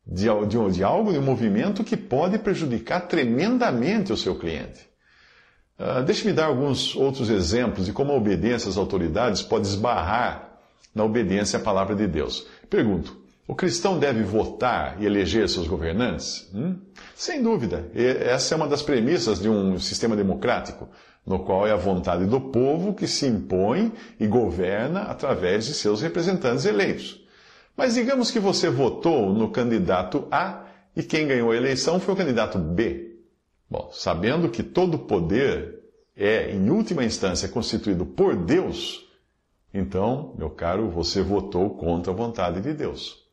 de, 0.05 0.25
de, 0.47 0.71
de 0.71 0.83
algo, 0.83 1.11
de 1.11 1.17
um 1.17 1.23
movimento 1.23 1.83
que 1.83 1.97
pode 1.97 2.37
prejudicar 2.37 3.07
tremendamente 3.07 4.13
o 4.13 4.17
seu 4.17 4.35
cliente. 4.35 4.81
Uh, 5.79 6.03
Deixe-me 6.03 6.33
dar 6.33 6.45
alguns 6.45 6.95
outros 6.95 7.29
exemplos 7.29 7.85
de 7.85 7.93
como 7.93 8.11
a 8.11 8.15
obediência 8.15 8.69
às 8.69 8.77
autoridades 8.77 9.41
pode 9.41 9.67
esbarrar 9.67 10.59
na 10.93 11.03
obediência 11.03 11.57
à 11.57 11.61
palavra 11.61 11.95
de 11.95 12.05
Deus. 12.05 12.45
Pergunto: 12.69 13.17
o 13.47 13.55
cristão 13.55 13.97
deve 13.97 14.23
votar 14.23 15.01
e 15.01 15.05
eleger 15.05 15.49
seus 15.49 15.67
governantes? 15.67 16.49
Hum? 16.53 16.77
Sem 17.15 17.41
dúvida. 17.41 17.89
Essa 17.93 18.53
é 18.53 18.57
uma 18.57 18.67
das 18.67 18.81
premissas 18.81 19.41
de 19.41 19.49
um 19.49 19.79
sistema 19.79 20.15
democrático, 20.15 20.87
no 21.25 21.39
qual 21.39 21.65
é 21.65 21.71
a 21.71 21.77
vontade 21.77 22.25
do 22.25 22.39
povo 22.39 22.93
que 22.93 23.07
se 23.07 23.25
impõe 23.25 23.93
e 24.19 24.27
governa 24.27 25.03
através 25.03 25.65
de 25.65 25.73
seus 25.73 26.01
representantes 26.01 26.65
eleitos. 26.65 27.23
Mas 27.75 27.95
digamos 27.95 28.29
que 28.29 28.39
você 28.39 28.69
votou 28.69 29.33
no 29.33 29.49
candidato 29.49 30.27
A 30.29 30.65
e 30.95 31.01
quem 31.01 31.27
ganhou 31.27 31.51
a 31.51 31.55
eleição 31.55 31.99
foi 31.99 32.13
o 32.13 32.17
candidato 32.17 32.59
B. 32.59 33.17
Bom, 33.69 33.89
sabendo 33.91 34.49
que 34.49 34.61
todo 34.61 34.99
poder 34.99 35.79
é, 36.15 36.51
em 36.51 36.69
última 36.69 37.03
instância, 37.03 37.47
constituído 37.47 38.05
por 38.05 38.35
Deus, 38.35 39.03
então, 39.73 40.35
meu 40.37 40.51
caro, 40.51 40.89
você 40.89 41.21
votou 41.21 41.71
contra 41.71 42.11
a 42.11 42.15
vontade 42.15 42.61
de 42.61 42.73
Deus. 42.73 43.23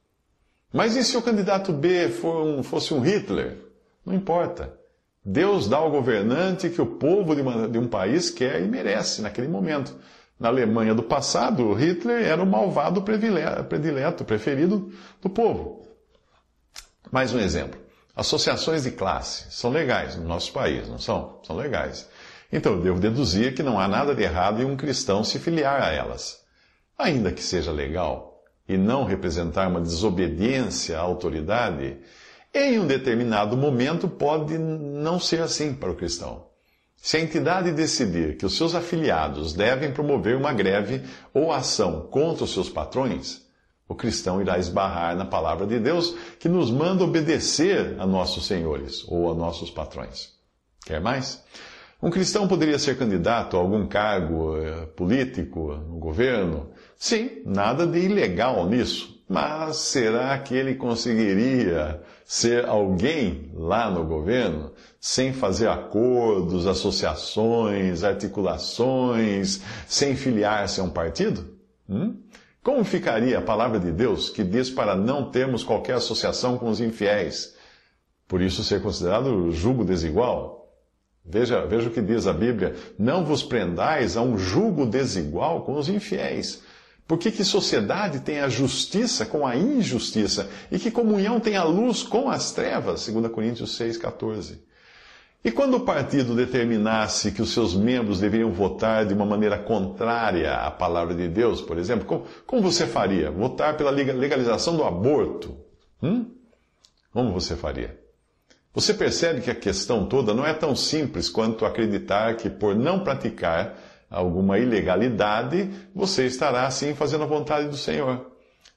Mas 0.73 0.97
e 0.97 1.05
se 1.05 1.17
o 1.17 1.23
candidato 1.23 1.73
B 1.73 2.09
for 2.09 2.43
um, 2.43 2.63
fosse 2.63 2.95
um 2.95 3.01
Hitler? 3.01 3.59
Não 4.05 4.15
importa. 4.15 4.80
Deus 5.25 5.69
dá 5.69 5.77
ao 5.77 5.91
governante 5.91 6.71
que 6.71 6.81
o 6.81 6.87
povo 6.87 7.35
de, 7.35 7.43
uma, 7.43 7.69
de, 7.69 7.79
um 7.79 7.87
país 7.87 8.31
quer 8.31 8.63
e 8.63 8.69
merece 8.69 9.21
naquele 9.21 9.49
momento. 9.49 9.95
Na 10.39 10.49
Alemanha 10.49 10.95
do 10.95 11.03
passado, 11.03 11.75
Hitler 11.75 12.27
era 12.27 12.43
o 12.43 12.47
malvado 12.47 13.03
predileto, 13.03 14.25
preferido 14.25 14.91
do 15.21 15.29
povo. 15.29 15.87
Mais 17.13 17.35
um 17.35 17.39
exemplo. 17.39 17.79
Associações 18.17 18.85
de 18.85 18.93
classe 18.93 19.47
são 19.51 19.71
legais 19.71 20.17
no 20.17 20.27
nosso 20.27 20.53
país, 20.53 20.89
não 20.89 20.99
são? 20.99 21.41
São 21.43 21.57
legais. 21.57 22.09
Então 22.51 22.73
eu 22.73 22.81
devo 22.81 22.99
deduzir 22.99 23.55
que 23.55 23.63
não 23.63 23.79
há 23.79 23.87
nada 23.87 24.15
de 24.15 24.23
errado 24.23 24.63
em 24.63 24.65
um 24.65 24.77
cristão 24.77 25.23
se 25.23 25.39
filiar 25.39 25.83
a 25.83 25.93
elas. 25.93 26.41
Ainda 26.99 27.31
que 27.31 27.43
seja 27.43 27.71
legal, 27.71 28.43
e 28.69 28.77
não 28.77 29.05
representar 29.05 29.69
uma 29.69 29.81
desobediência 29.81 30.97
à 30.99 31.01
autoridade, 31.01 31.99
em 32.55 32.79
um 32.79 32.87
determinado 32.87 33.57
momento 33.57 34.09
pode 34.09 34.59
não 34.59 35.19
ser 35.21 35.41
assim 35.43 35.73
para 35.73 35.91
o 35.91 35.97
cristão. 35.97 36.47
Se 36.97 37.17
a 37.17 37.21
entidade 37.21 37.73
decidir 37.73 38.37
que 38.37 38.45
os 38.45 38.57
seus 38.57 38.75
afiliados 38.75 39.55
devem 39.55 39.93
promover 39.93 40.37
uma 40.37 40.53
greve 40.53 41.03
ou 41.33 41.53
ação 41.53 42.09
contra 42.11 42.45
os 42.45 42.53
seus 42.53 42.69
patrões, 42.69 43.43
o 43.89 43.95
cristão 43.95 44.41
irá 44.41 44.59
esbarrar 44.59 45.17
na 45.17 45.25
palavra 45.25 45.67
de 45.67 45.79
Deus 45.79 46.15
que 46.39 46.49
nos 46.49 46.71
manda 46.71 47.03
obedecer 47.03 47.97
a 47.99 48.07
nossos 48.07 48.47
senhores 48.47 49.05
ou 49.09 49.31
a 49.31 49.35
nossos 49.35 49.71
patrões. 49.71 50.31
Quer 50.85 51.01
mais? 51.01 51.43
Um 52.03 52.11
cristão 52.11 52.47
poderia 52.47 52.79
ser 52.79 52.99
candidato 52.99 53.57
a 53.57 53.61
algum 53.61 53.87
cargo 53.87 54.57
eh, 54.57 54.87
político 54.97 55.75
no 55.75 55.99
governo, 55.99 56.71
Sim, 57.01 57.41
nada 57.47 57.87
de 57.87 57.99
ilegal 57.99 58.69
nisso. 58.69 59.25
Mas 59.27 59.77
será 59.77 60.39
que 60.39 60.55
ele 60.55 60.75
conseguiria 60.75 62.03
ser 62.31 62.65
alguém 62.67 63.51
lá 63.55 63.91
no 63.91 64.05
governo 64.05 64.71
sem 65.01 65.33
fazer 65.33 65.69
acordos, 65.69 66.65
associações, 66.65 68.05
articulações, 68.05 69.61
sem 69.89 70.15
filiar-se 70.15 70.81
a 70.81 70.85
um 70.85 70.91
partido? 70.91 71.45
Hum? 71.89 72.15
Como 72.63 72.85
ficaria 72.85 73.37
a 73.37 73.43
palavra 73.43 73.81
de 73.81 73.91
Deus 73.91 74.31
que 74.31 74.45
diz 74.45 74.71
para 74.71 74.95
não 74.95 75.29
termos 75.29 75.65
qualquer 75.65 75.95
associação 75.95 76.57
com 76.57 76.69
os 76.69 76.81
infiéis? 76.81 77.57
Por 78.29 78.41
isso 78.41 78.63
ser 78.63 78.81
considerado 78.81 79.51
julgo 79.51 79.85
desigual? 79.85 80.73
Veja, 81.25 81.67
veja 81.67 81.89
o 81.89 81.93
que 81.93 82.01
diz 82.01 82.29
a 82.29 82.33
Bíblia: 82.33 82.77
não 82.97 83.25
vos 83.25 83.43
prendais 83.43 84.17
a 84.17 84.23
um 84.23 84.39
julgo 84.39 84.87
desigual 84.87 85.65
com 85.65 85.77
os 85.77 85.89
infiéis. 85.89 86.63
Por 87.11 87.19
que, 87.19 87.33
que 87.33 87.43
sociedade 87.43 88.21
tem 88.21 88.39
a 88.39 88.49
justiça 88.49 89.27
com 89.27 89.45
a 89.45 89.57
injustiça? 89.57 90.49
E 90.71 90.79
que 90.79 90.93
comunhão 90.93 91.41
tem 91.41 91.57
a 91.57 91.65
luz 91.65 92.05
com 92.05 92.31
as 92.31 92.53
trevas? 92.53 93.09
2 93.09 93.33
Coríntios 93.33 93.77
6,14. 93.77 94.61
E 95.45 95.51
quando 95.51 95.75
o 95.75 95.81
partido 95.81 96.37
determinasse 96.37 97.33
que 97.33 97.43
os 97.43 97.53
seus 97.53 97.75
membros 97.75 98.21
deveriam 98.21 98.53
votar 98.53 99.05
de 99.05 99.13
uma 99.13 99.27
maneira 99.27 99.59
contrária 99.59 100.55
à 100.55 100.71
palavra 100.71 101.13
de 101.13 101.27
Deus, 101.27 101.61
por 101.61 101.79
exemplo, 101.79 102.07
como, 102.07 102.27
como 102.47 102.63
você 102.63 102.87
faria? 102.87 103.29
Votar 103.29 103.77
pela 103.77 103.91
legalização 103.91 104.77
do 104.77 104.85
aborto? 104.85 105.57
Hum? 106.01 106.31
Como 107.13 107.33
você 107.33 107.57
faria? 107.57 107.99
Você 108.73 108.95
percebe 108.95 109.41
que 109.41 109.51
a 109.51 109.55
questão 109.57 110.07
toda 110.07 110.33
não 110.33 110.47
é 110.47 110.55
tão 110.55 110.77
simples 110.77 111.29
quanto 111.29 111.67
acreditar 111.67 112.37
que, 112.37 112.49
por 112.49 112.77
não 112.77 113.03
praticar 113.03 113.77
alguma 114.11 114.59
ilegalidade, 114.59 115.71
você 115.95 116.27
estará 116.27 116.67
assim 116.67 116.95
fazendo 116.95 117.23
a 117.23 117.29
vontade 117.29 117.69
do 117.69 117.77
Senhor. 117.77 118.27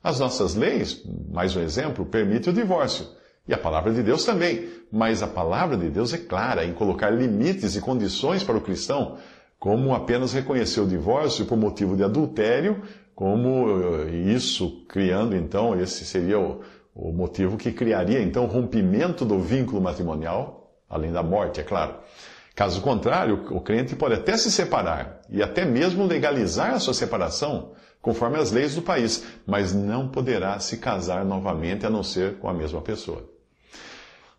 As 0.04 0.20
nossas 0.20 0.54
leis, 0.54 1.02
mais 1.32 1.56
um 1.56 1.62
exemplo, 1.62 2.06
permitem 2.06 2.54
o 2.54 2.56
divórcio. 2.56 3.08
E 3.48 3.54
a 3.54 3.58
palavra 3.58 3.92
de 3.92 4.04
Deus 4.04 4.24
também. 4.24 4.70
Mas 4.92 5.24
a 5.24 5.28
palavra 5.28 5.76
de 5.76 5.90
Deus 5.90 6.14
é 6.14 6.18
clara 6.18 6.64
em 6.64 6.74
colocar 6.74 7.10
limites 7.10 7.76
e 7.76 7.82
condições 7.82 8.44
para 8.44 8.58
o 8.58 8.62
cristão, 8.62 9.18
como 9.58 9.96
apenas 9.96 10.34
reconhecer 10.34 10.82
o 10.82 10.88
divórcio 10.88 11.46
por 11.46 11.58
motivo 11.58 11.96
de 11.96 12.04
adultério, 12.04 12.82
como 13.16 13.68
eh, 13.70 14.16
isso 14.34 14.86
criando 14.88 15.36
então, 15.36 15.80
esse 15.80 16.06
seria 16.06 16.40
o, 16.40 16.62
o 16.96 17.12
motivo 17.12 17.58
que 17.58 17.72
criaria 17.72 18.22
então 18.22 18.46
rompimento 18.46 19.24
do 19.24 19.40
vínculo 19.40 19.82
matrimonial, 19.82 20.72
além 20.90 21.12
da 21.12 21.24
morte, 21.24 21.60
é 21.60 21.64
claro. 21.64 21.96
Caso 22.56 22.82
contrário, 22.82 23.48
o 23.50 23.60
crente 23.60 23.96
pode 23.96 24.14
até 24.14 24.38
se 24.38 24.52
separar 24.52 25.22
e 25.30 25.42
até 25.42 25.66
mesmo 25.66 26.06
legalizar 26.06 26.74
a 26.74 26.80
sua 26.80 26.94
separação, 26.94 27.72
conforme 28.00 28.38
as 28.38 28.52
leis 28.52 28.76
do 28.76 28.82
país, 28.82 29.24
mas 29.46 29.74
não 29.74 30.08
poderá 30.08 30.60
se 30.60 30.78
casar 30.78 31.26
novamente 31.26 31.86
a 31.86 31.90
não 31.90 32.04
ser 32.04 32.38
com 32.38 32.48
a 32.48 32.54
mesma 32.54 32.82
pessoa. 32.82 33.28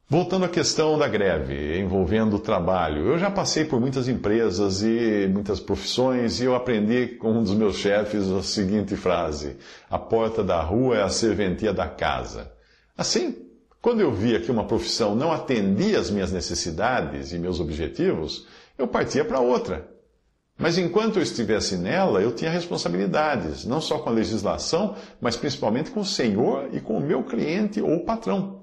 Voltando 0.06 0.44
à 0.44 0.48
questão 0.48 0.98
da 0.98 1.08
greve 1.08 1.80
envolvendo 1.80 2.36
o 2.36 2.38
trabalho, 2.38 3.06
eu 3.06 3.18
já 3.18 3.30
passei 3.30 3.64
por 3.64 3.80
muitas 3.80 4.06
empresas 4.06 4.82
e 4.82 5.26
muitas 5.32 5.58
profissões 5.58 6.40
e 6.40 6.44
eu 6.44 6.54
aprendi 6.54 7.16
com 7.16 7.32
um 7.32 7.42
dos 7.42 7.54
meus 7.54 7.76
chefes 7.76 8.30
a 8.30 8.42
seguinte 8.42 8.94
frase: 8.96 9.56
A 9.90 9.98
porta 9.98 10.44
da 10.44 10.60
rua 10.60 10.98
é 10.98 11.02
a 11.02 11.08
serventia 11.08 11.72
da 11.72 11.88
casa. 11.88 12.52
Assim, 12.96 13.43
quando 13.84 14.00
eu 14.00 14.10
via 14.10 14.40
que 14.40 14.50
uma 14.50 14.64
profissão 14.64 15.14
não 15.14 15.30
atendia 15.30 15.98
às 15.98 16.10
minhas 16.10 16.32
necessidades 16.32 17.34
e 17.34 17.38
meus 17.38 17.60
objetivos, 17.60 18.46
eu 18.78 18.88
partia 18.88 19.22
para 19.26 19.40
outra. 19.40 19.86
Mas 20.56 20.78
enquanto 20.78 21.16
eu 21.16 21.22
estivesse 21.22 21.76
nela, 21.76 22.22
eu 22.22 22.34
tinha 22.34 22.50
responsabilidades, 22.50 23.66
não 23.66 23.82
só 23.82 23.98
com 23.98 24.08
a 24.08 24.12
legislação, 24.14 24.96
mas 25.20 25.36
principalmente 25.36 25.90
com 25.90 26.00
o 26.00 26.04
Senhor 26.04 26.70
e 26.72 26.80
com 26.80 26.96
o 26.96 27.00
meu 27.00 27.24
cliente 27.24 27.82
ou 27.82 28.06
patrão. 28.06 28.62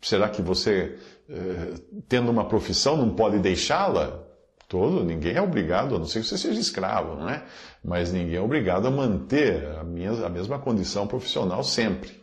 Será 0.00 0.28
que 0.28 0.42
você, 0.42 0.96
eh, 1.28 1.74
tendo 2.08 2.30
uma 2.30 2.44
profissão, 2.44 2.96
não 2.96 3.10
pode 3.10 3.40
deixá-la? 3.40 4.22
Todo, 4.68 5.02
ninguém 5.02 5.34
é 5.34 5.42
obrigado, 5.42 5.96
a 5.96 5.98
não 5.98 6.06
ser 6.06 6.20
que 6.20 6.26
você 6.26 6.38
seja 6.38 6.60
escravo, 6.60 7.16
não 7.16 7.28
é? 7.28 7.42
Mas 7.82 8.12
ninguém 8.12 8.36
é 8.36 8.40
obrigado 8.40 8.86
a 8.86 8.92
manter 8.92 9.66
a, 9.76 9.82
minha, 9.82 10.12
a 10.24 10.28
mesma 10.28 10.60
condição 10.60 11.04
profissional 11.04 11.64
sempre. 11.64 12.21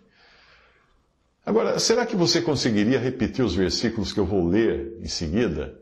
Agora, 1.50 1.80
será 1.80 2.06
que 2.06 2.16
você 2.16 2.44
conseguiria 2.44 3.00
repetir 3.00 3.44
os 3.44 3.56
versículos 3.56 4.14
que 4.14 4.20
eu 4.20 4.26
vou 4.26 4.48
ler 4.48 5.00
em 5.02 5.08
seguida, 5.08 5.80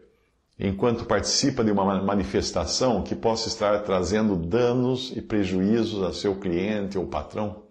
enquanto 0.58 1.04
participa 1.04 1.62
de 1.62 1.70
uma 1.70 2.02
manifestação 2.02 3.04
que 3.04 3.14
possa 3.14 3.50
estar 3.50 3.78
trazendo 3.84 4.38
danos 4.38 5.12
e 5.14 5.22
prejuízos 5.22 6.02
a 6.04 6.14
seu 6.14 6.36
cliente 6.36 6.98
ou 6.98 7.06
patrão, 7.06 7.64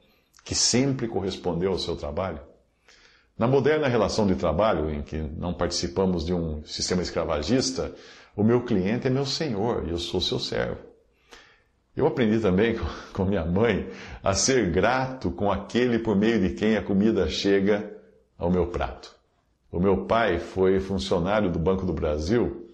que 0.44 0.54
sempre 0.54 1.08
correspondeu 1.08 1.72
ao 1.72 1.78
seu 1.78 1.96
trabalho? 1.96 2.38
Na 3.38 3.46
moderna 3.46 3.88
relação 3.88 4.26
de 4.26 4.34
trabalho, 4.34 4.90
em 4.90 5.00
que 5.00 5.16
não 5.16 5.54
participamos 5.54 6.22
de 6.22 6.34
um 6.34 6.62
sistema 6.66 7.00
escravagista, 7.00 7.94
o 8.36 8.44
meu 8.44 8.62
cliente 8.62 9.06
é 9.06 9.10
meu 9.10 9.24
senhor 9.24 9.88
e 9.88 9.90
eu 9.92 9.98
sou 9.98 10.20
seu 10.20 10.38
servo. 10.38 10.95
Eu 11.96 12.06
aprendi 12.06 12.38
também 12.38 12.78
com 13.12 13.24
minha 13.24 13.44
mãe 13.44 13.88
a 14.22 14.34
ser 14.34 14.70
grato 14.70 15.30
com 15.30 15.50
aquele 15.50 15.98
por 15.98 16.14
meio 16.14 16.40
de 16.40 16.50
quem 16.50 16.76
a 16.76 16.82
comida 16.82 17.28
chega 17.28 17.90
ao 18.38 18.50
meu 18.50 18.66
prato. 18.66 19.14
O 19.72 19.80
meu 19.80 20.04
pai 20.04 20.38
foi 20.38 20.78
funcionário 20.78 21.50
do 21.50 21.58
Banco 21.58 21.86
do 21.86 21.92
Brasil 21.92 22.66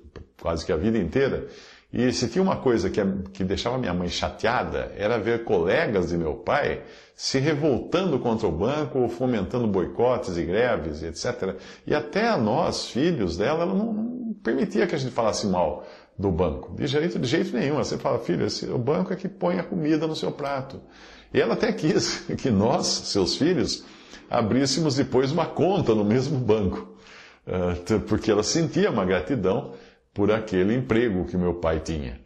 quase 0.42 0.66
que 0.66 0.72
a 0.72 0.76
vida 0.76 0.98
inteira. 0.98 1.46
E 1.92 2.10
se 2.12 2.28
tinha 2.28 2.42
uma 2.42 2.56
coisa 2.56 2.90
que, 2.90 3.00
que 3.32 3.44
deixava 3.44 3.78
minha 3.78 3.94
mãe 3.94 4.08
chateada, 4.08 4.92
era 4.96 5.18
ver 5.18 5.44
colegas 5.44 6.08
de 6.08 6.16
meu 6.16 6.34
pai 6.34 6.82
se 7.14 7.38
revoltando 7.38 8.18
contra 8.18 8.48
o 8.48 8.52
banco 8.52 8.98
ou 8.98 9.08
fomentando 9.08 9.68
boicotes 9.68 10.36
e 10.36 10.42
greves, 10.42 11.02
etc. 11.02 11.54
E 11.86 11.94
até 11.94 12.28
a 12.28 12.36
nós, 12.36 12.88
filhos 12.88 13.36
dela, 13.36 13.62
ela 13.62 13.74
não, 13.74 13.92
não 13.92 14.34
permitia 14.42 14.86
que 14.86 14.94
a 14.94 14.98
gente 14.98 15.12
falasse 15.12 15.46
mal 15.46 15.84
do 16.18 16.30
banco. 16.30 16.74
De 16.74 16.86
jeito, 16.86 17.18
de 17.18 17.28
jeito 17.28 17.56
nenhum. 17.56 17.82
Sempre 17.84 18.02
fala, 18.02 18.18
filho, 18.18 18.46
esse, 18.46 18.66
o 18.66 18.78
banco 18.78 19.12
é 19.12 19.16
que 19.16 19.28
põe 19.28 19.58
a 19.58 19.62
comida 19.62 20.06
no 20.06 20.14
seu 20.14 20.30
prato. 20.30 20.80
E 21.32 21.40
ela 21.40 21.54
até 21.54 21.72
quis 21.72 22.24
que 22.38 22.50
nós, 22.50 22.86
seus 22.86 23.36
filhos, 23.36 23.84
abríssemos 24.30 24.96
depois 24.96 25.32
uma 25.32 25.46
conta 25.46 25.94
no 25.94 26.04
mesmo 26.04 26.38
banco. 26.38 26.96
Uh, 27.46 28.00
porque 28.06 28.30
ela 28.30 28.42
sentia 28.42 28.90
uma 28.90 29.04
gratidão 29.04 29.72
por 30.14 30.30
aquele 30.30 30.74
emprego 30.74 31.24
que 31.24 31.36
meu 31.36 31.54
pai 31.54 31.80
tinha. 31.80 32.20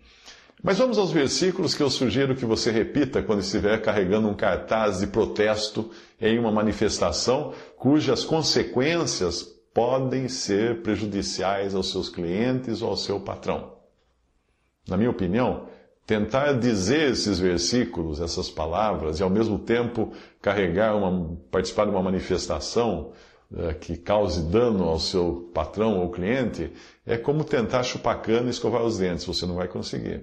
Mas 0.62 0.78
vamos 0.78 0.98
aos 0.98 1.12
versículos 1.12 1.74
que 1.74 1.82
eu 1.82 1.90
sugiro 1.90 2.34
que 2.34 2.44
você 2.44 2.70
repita 2.70 3.22
quando 3.22 3.40
estiver 3.40 3.80
carregando 3.80 4.28
um 4.28 4.34
cartaz 4.34 4.98
de 4.98 5.06
protesto 5.06 5.90
em 6.20 6.38
uma 6.38 6.50
manifestação 6.50 7.52
cujas 7.76 8.24
consequências 8.24 9.42
podem 9.72 10.26
ser 10.28 10.82
prejudiciais 10.82 11.74
aos 11.74 11.92
seus 11.92 12.08
clientes 12.08 12.80
ou 12.82 12.88
ao 12.88 12.96
seu 12.96 13.20
patrão. 13.20 13.75
Na 14.88 14.96
minha 14.96 15.10
opinião, 15.10 15.66
tentar 16.06 16.52
dizer 16.52 17.10
esses 17.10 17.38
versículos, 17.38 18.20
essas 18.20 18.48
palavras, 18.48 19.18
e 19.18 19.22
ao 19.22 19.28
mesmo 19.28 19.58
tempo 19.58 20.12
carregar 20.40 20.94
uma, 20.94 21.36
participar 21.50 21.84
de 21.84 21.90
uma 21.90 22.02
manifestação 22.02 23.10
uh, 23.50 23.74
que 23.80 23.96
cause 23.96 24.42
dano 24.42 24.84
ao 24.84 25.00
seu 25.00 25.50
patrão 25.52 25.98
ou 25.98 26.10
cliente, 26.10 26.72
é 27.04 27.16
como 27.16 27.42
tentar 27.42 27.82
chupar 27.82 28.22
cana 28.22 28.46
e 28.46 28.50
escovar 28.50 28.82
os 28.82 28.98
dentes, 28.98 29.24
você 29.24 29.44
não 29.44 29.56
vai 29.56 29.66
conseguir. 29.66 30.22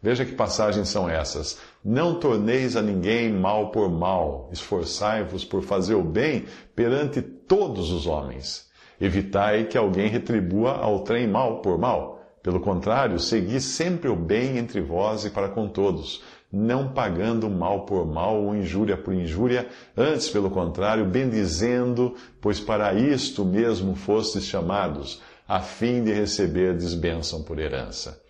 Veja 0.00 0.24
que 0.24 0.32
passagens 0.32 0.88
são 0.88 1.08
essas. 1.08 1.58
Não 1.84 2.20
torneis 2.20 2.76
a 2.76 2.82
ninguém 2.82 3.32
mal 3.32 3.70
por 3.72 3.90
mal, 3.90 4.48
esforçai-vos 4.52 5.44
por 5.44 5.62
fazer 5.62 5.96
o 5.96 6.02
bem 6.02 6.44
perante 6.76 7.20
todos 7.20 7.90
os 7.90 8.06
homens. 8.06 8.66
Evitai 9.00 9.64
que 9.64 9.76
alguém 9.76 10.08
retribua 10.08 10.76
ao 10.76 11.00
trem 11.00 11.26
mal 11.26 11.60
por 11.60 11.76
mal 11.76 12.15
pelo 12.46 12.60
contrário, 12.60 13.18
segui 13.18 13.60
sempre 13.60 14.08
o 14.08 14.14
bem 14.14 14.56
entre 14.56 14.80
vós 14.80 15.24
e 15.24 15.30
para 15.30 15.48
com 15.48 15.66
todos, 15.66 16.22
não 16.52 16.92
pagando 16.92 17.50
mal 17.50 17.84
por 17.84 18.06
mal 18.06 18.40
ou 18.40 18.54
injúria 18.54 18.96
por 18.96 19.12
injúria, 19.12 19.66
antes, 19.96 20.28
pelo 20.28 20.48
contrário, 20.48 21.04
bendizendo, 21.04 22.14
pois 22.40 22.60
para 22.60 22.94
isto 22.94 23.44
mesmo 23.44 23.96
fostes 23.96 24.44
chamados, 24.44 25.20
a 25.48 25.58
fim 25.58 26.04
de 26.04 26.12
receber 26.12 26.76
bênção 26.94 27.42
por 27.42 27.58
herança. 27.58 28.22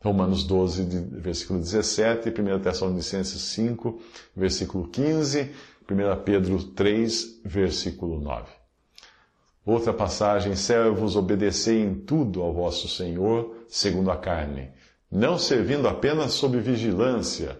Romanos 0.00 0.44
12, 0.44 0.84
versículo 1.20 1.58
17, 1.58 2.30
1 2.30 2.58
Tessalonicenses 2.58 3.42
5, 3.42 4.00
versículo 4.34 4.88
15, 4.88 5.50
1 5.90 6.22
Pedro 6.24 6.58
3, 6.58 7.42
versículo 7.44 8.18
9. 8.18 8.61
Outra 9.64 9.92
passagem: 9.92 10.56
Servos, 10.56 11.14
obedecei 11.14 11.80
em 11.80 11.94
tudo 11.94 12.42
ao 12.42 12.52
vosso 12.52 12.88
Senhor, 12.88 13.64
segundo 13.68 14.10
a 14.10 14.16
carne, 14.16 14.70
não 15.10 15.38
servindo 15.38 15.86
apenas 15.86 16.32
sob 16.32 16.58
vigilância, 16.58 17.56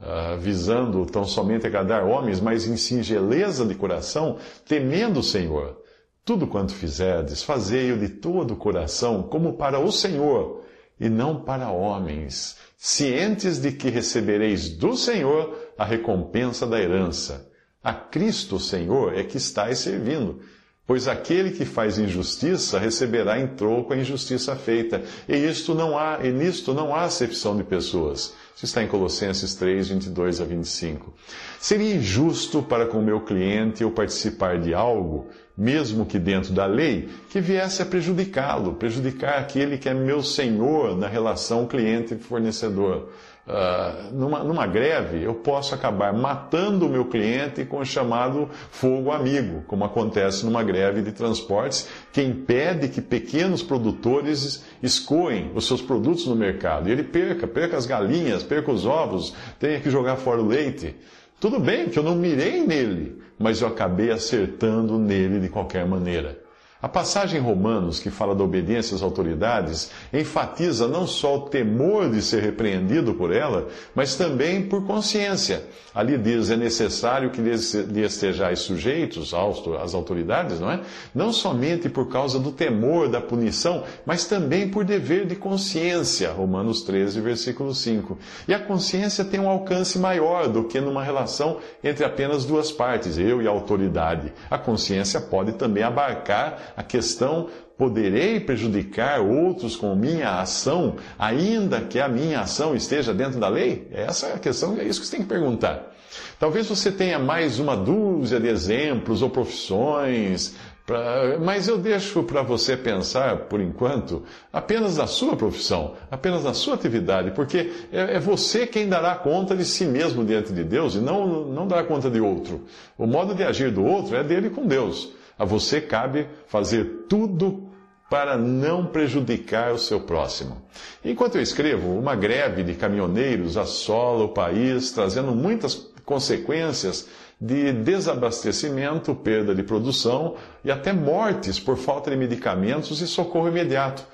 uh, 0.00 0.36
visando 0.38 1.06
tão 1.06 1.24
somente 1.24 1.66
agradar 1.66 2.04
homens, 2.04 2.40
mas 2.40 2.66
em 2.66 2.76
singeleza 2.76 3.64
de 3.64 3.74
coração, 3.74 4.38
temendo 4.66 5.20
o 5.20 5.22
Senhor. 5.22 5.80
Tudo 6.24 6.46
quanto 6.46 6.74
fizerdes, 6.74 7.42
fazei-o 7.42 7.98
de 7.98 8.08
todo 8.08 8.54
o 8.54 8.56
coração, 8.56 9.22
como 9.22 9.52
para 9.52 9.78
o 9.78 9.92
Senhor, 9.92 10.62
e 10.98 11.08
não 11.08 11.42
para 11.42 11.70
homens, 11.70 12.56
cientes 12.76 13.60
de 13.60 13.70
que 13.70 13.90
recebereis 13.90 14.70
do 14.70 14.96
Senhor 14.96 15.56
a 15.76 15.84
recompensa 15.84 16.66
da 16.66 16.80
herança. 16.80 17.48
A 17.82 17.92
Cristo 17.92 18.58
Senhor 18.58 19.14
é 19.14 19.22
que 19.22 19.36
estáis 19.36 19.78
servindo 19.78 20.40
Pois 20.86 21.08
aquele 21.08 21.50
que 21.50 21.64
faz 21.64 21.98
injustiça 21.98 22.78
receberá 22.78 23.40
em 23.40 23.46
troco 23.46 23.94
a 23.94 23.96
injustiça 23.96 24.54
feita. 24.54 25.02
E 25.26 25.34
isto 25.34 25.74
não 25.74 25.98
há, 25.98 26.18
e 26.22 26.30
nisto 26.30 26.74
não 26.74 26.94
há 26.94 27.04
acepção 27.04 27.56
de 27.56 27.64
pessoas. 27.64 28.34
Isso 28.54 28.66
está 28.66 28.82
em 28.82 28.86
Colossenses 28.86 29.54
3, 29.54 29.88
22 29.88 30.40
a 30.42 30.44
25. 30.44 31.12
Seria 31.58 31.94
injusto 31.94 32.62
para 32.62 32.86
com 32.86 32.98
o 32.98 33.02
meu 33.02 33.22
cliente 33.22 33.82
eu 33.82 33.90
participar 33.90 34.60
de 34.60 34.74
algo, 34.74 35.26
mesmo 35.56 36.04
que 36.04 36.18
dentro 36.18 36.52
da 36.52 36.66
lei, 36.66 37.08
que 37.30 37.40
viesse 37.40 37.80
a 37.80 37.86
prejudicá-lo, 37.86 38.74
prejudicar 38.74 39.38
aquele 39.38 39.78
que 39.78 39.88
é 39.88 39.94
meu 39.94 40.22
senhor 40.22 40.96
na 40.96 41.08
relação 41.08 41.66
cliente-fornecedor. 41.66 43.08
Uh, 43.46 44.10
numa, 44.14 44.42
numa 44.42 44.66
greve, 44.66 45.22
eu 45.22 45.34
posso 45.34 45.74
acabar 45.74 46.14
matando 46.14 46.86
o 46.86 46.88
meu 46.88 47.04
cliente 47.04 47.62
com 47.66 47.78
o 47.78 47.84
chamado 47.84 48.48
fogo 48.70 49.12
amigo, 49.12 49.62
como 49.66 49.84
acontece 49.84 50.46
numa 50.46 50.62
greve 50.62 51.02
de 51.02 51.12
transportes, 51.12 51.86
que 52.10 52.22
impede 52.22 52.88
que 52.88 53.02
pequenos 53.02 53.62
produtores 53.62 54.64
escoem 54.82 55.52
os 55.54 55.66
seus 55.66 55.82
produtos 55.82 56.26
no 56.26 56.34
mercado. 56.34 56.88
E 56.88 56.92
ele 56.92 57.04
perca, 57.04 57.46
perca 57.46 57.76
as 57.76 57.84
galinhas, 57.84 58.42
perca 58.42 58.72
os 58.72 58.86
ovos, 58.86 59.34
tenha 59.58 59.78
que 59.78 59.90
jogar 59.90 60.16
fora 60.16 60.40
o 60.40 60.46
leite. 60.46 60.96
Tudo 61.38 61.60
bem 61.60 61.90
que 61.90 61.98
eu 61.98 62.02
não 62.02 62.16
mirei 62.16 62.66
nele, 62.66 63.20
mas 63.38 63.60
eu 63.60 63.68
acabei 63.68 64.10
acertando 64.10 64.98
nele 64.98 65.38
de 65.38 65.50
qualquer 65.50 65.86
maneira. 65.86 66.43
A 66.84 66.88
passagem 66.88 67.40
em 67.40 67.42
Romanos, 67.42 67.98
que 67.98 68.10
fala 68.10 68.34
da 68.34 68.44
obediência 68.44 68.94
às 68.94 69.00
autoridades, 69.00 69.90
enfatiza 70.12 70.86
não 70.86 71.06
só 71.06 71.36
o 71.36 71.48
temor 71.48 72.10
de 72.10 72.20
ser 72.20 72.42
repreendido 72.42 73.14
por 73.14 73.32
ela, 73.34 73.68
mas 73.94 74.16
também 74.16 74.60
por 74.60 74.84
consciência. 74.84 75.64
Ali 75.94 76.18
diz: 76.18 76.50
é 76.50 76.56
necessário 76.56 77.30
que 77.30 77.40
lhe 77.40 78.02
estejais 78.02 78.58
sujeitos 78.58 79.32
às 79.32 79.94
autoridades, 79.94 80.60
não 80.60 80.70
é? 80.70 80.80
Não 81.14 81.32
somente 81.32 81.88
por 81.88 82.10
causa 82.10 82.38
do 82.38 82.52
temor 82.52 83.08
da 83.08 83.20
punição, 83.20 83.84
mas 84.04 84.26
também 84.26 84.68
por 84.68 84.84
dever 84.84 85.24
de 85.24 85.36
consciência. 85.36 86.32
Romanos 86.32 86.82
13, 86.82 87.18
versículo 87.22 87.74
5. 87.74 88.18
E 88.46 88.52
a 88.52 88.58
consciência 88.58 89.24
tem 89.24 89.40
um 89.40 89.48
alcance 89.48 89.98
maior 89.98 90.48
do 90.48 90.64
que 90.64 90.80
numa 90.82 91.02
relação 91.02 91.60
entre 91.82 92.04
apenas 92.04 92.44
duas 92.44 92.70
partes, 92.70 93.16
eu 93.16 93.40
e 93.40 93.46
a 93.46 93.50
autoridade. 93.50 94.34
A 94.50 94.58
consciência 94.58 95.18
pode 95.18 95.52
também 95.52 95.82
abarcar 95.82 96.73
a 96.76 96.82
questão: 96.82 97.48
poderei 97.76 98.40
prejudicar 98.40 99.20
outros 99.20 99.76
com 99.76 99.94
minha 99.94 100.40
ação, 100.40 100.96
ainda 101.18 101.80
que 101.80 101.98
a 101.98 102.08
minha 102.08 102.40
ação 102.40 102.74
esteja 102.74 103.12
dentro 103.12 103.40
da 103.40 103.48
lei? 103.48 103.88
Essa 103.92 104.28
é 104.28 104.34
a 104.34 104.38
questão, 104.38 104.78
é 104.78 104.84
isso 104.84 105.00
que 105.00 105.06
você 105.06 105.16
tem 105.16 105.22
que 105.24 105.28
perguntar. 105.28 105.94
Talvez 106.38 106.68
você 106.68 106.92
tenha 106.92 107.18
mais 107.18 107.58
uma 107.58 107.76
dúzia 107.76 108.38
de 108.38 108.48
exemplos 108.48 109.22
ou 109.22 109.30
profissões, 109.30 110.54
pra, 110.86 111.38
mas 111.40 111.66
eu 111.66 111.76
deixo 111.78 112.22
para 112.22 112.42
você 112.42 112.76
pensar, 112.76 113.36
por 113.48 113.60
enquanto, 113.60 114.22
apenas 114.52 114.96
na 114.96 115.06
sua 115.06 115.36
profissão, 115.36 115.94
apenas 116.10 116.44
na 116.44 116.54
sua 116.54 116.74
atividade, 116.74 117.32
porque 117.32 117.72
é, 117.92 118.16
é, 118.16 118.20
você 118.20 118.66
quem 118.66 118.88
dará 118.88 119.14
conta 119.16 119.56
de 119.56 119.64
si 119.64 119.84
mesmo 119.84 120.24
diante 120.24 120.52
de 120.52 120.62
Deus 120.62 120.94
e 120.94 120.98
não, 120.98 121.46
não 121.46 121.66
dará 121.66 121.82
conta 121.82 122.08
de 122.08 122.20
outro. 122.20 122.64
O 122.96 123.06
modo 123.06 123.34
de 123.34 123.42
agir 123.42 123.72
do 123.72 123.84
outro 123.84 124.16
é 124.16 124.22
dele 124.22 124.50
com 124.50 124.66
Deus. 124.66 125.12
A 125.38 125.44
você 125.44 125.80
cabe 125.80 126.26
fazer 126.46 127.06
tudo 127.08 127.68
para 128.10 128.36
não 128.36 128.86
prejudicar 128.86 129.72
o 129.72 129.78
seu 129.78 130.00
próximo. 130.00 130.62
Enquanto 131.04 131.36
eu 131.36 131.42
escrevo, 131.42 131.98
uma 131.98 132.14
greve 132.14 132.62
de 132.62 132.74
caminhoneiros 132.74 133.56
assola 133.56 134.24
o 134.24 134.28
país, 134.28 134.92
trazendo 134.92 135.34
muitas 135.34 135.74
consequências 136.04 137.08
de 137.40 137.72
desabastecimento, 137.72 139.14
perda 139.14 139.54
de 139.54 139.62
produção 139.62 140.36
e 140.64 140.70
até 140.70 140.92
mortes 140.92 141.58
por 141.58 141.76
falta 141.76 142.10
de 142.10 142.16
medicamentos 142.16 143.00
e 143.00 143.06
socorro 143.06 143.48
imediato. 143.48 144.06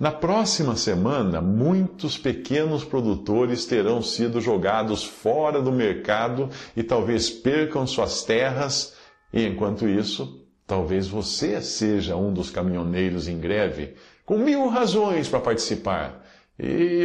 Na 0.00 0.10
próxima 0.10 0.74
semana, 0.74 1.40
muitos 1.40 2.18
pequenos 2.18 2.82
produtores 2.82 3.66
terão 3.66 4.02
sido 4.02 4.40
jogados 4.40 5.04
fora 5.04 5.60
do 5.60 5.70
mercado 5.70 6.48
e 6.76 6.82
talvez 6.82 7.30
percam 7.30 7.86
suas 7.86 8.24
terras, 8.24 8.94
e 9.32 9.46
enquanto 9.46 9.88
isso, 9.88 10.41
Talvez 10.72 11.06
você 11.06 11.60
seja 11.60 12.16
um 12.16 12.32
dos 12.32 12.48
caminhoneiros 12.48 13.28
em 13.28 13.38
greve, 13.38 13.92
com 14.24 14.38
mil 14.38 14.68
razões 14.68 15.28
para 15.28 15.38
participar, 15.38 16.24
e, 16.58 17.04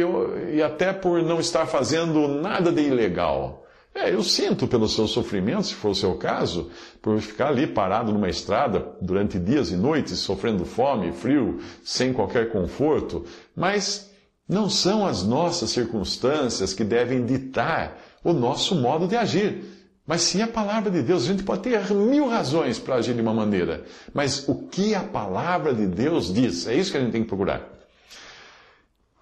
e, 0.54 0.62
até 0.62 0.90
por 0.90 1.22
não 1.22 1.38
estar 1.38 1.66
fazendo 1.66 2.26
nada 2.28 2.72
de 2.72 2.80
ilegal. 2.80 3.66
É, 3.94 4.10
eu 4.10 4.22
sinto 4.22 4.66
pelo 4.66 4.88
seu 4.88 5.06
sofrimento, 5.06 5.64
se 5.64 5.74
for 5.74 5.90
o 5.90 5.94
seu 5.94 6.14
caso, 6.14 6.70
por 7.02 7.20
ficar 7.20 7.48
ali 7.48 7.66
parado 7.66 8.10
numa 8.10 8.30
estrada 8.30 8.86
durante 9.02 9.38
dias 9.38 9.70
e 9.70 9.76
noites, 9.76 10.18
sofrendo 10.18 10.64
fome, 10.64 11.12
frio, 11.12 11.60
sem 11.84 12.10
qualquer 12.10 12.50
conforto, 12.50 13.26
mas 13.54 14.10
não 14.48 14.70
são 14.70 15.06
as 15.06 15.22
nossas 15.22 15.68
circunstâncias 15.68 16.72
que 16.72 16.84
devem 16.84 17.26
ditar 17.26 17.98
o 18.24 18.32
nosso 18.32 18.74
modo 18.74 19.06
de 19.06 19.14
agir. 19.14 19.77
Mas 20.08 20.22
sim 20.22 20.40
a 20.40 20.48
palavra 20.48 20.90
de 20.90 21.02
Deus. 21.02 21.24
A 21.24 21.26
gente 21.26 21.42
pode 21.42 21.60
ter 21.60 21.92
mil 21.92 22.26
razões 22.28 22.78
para 22.78 22.94
agir 22.94 23.12
de 23.12 23.20
uma 23.20 23.34
maneira. 23.34 23.84
Mas 24.14 24.48
o 24.48 24.54
que 24.54 24.94
a 24.94 25.02
palavra 25.02 25.74
de 25.74 25.86
Deus 25.86 26.32
diz? 26.32 26.66
É 26.66 26.74
isso 26.74 26.90
que 26.90 26.96
a 26.96 27.00
gente 27.00 27.12
tem 27.12 27.22
que 27.22 27.28
procurar. 27.28 27.60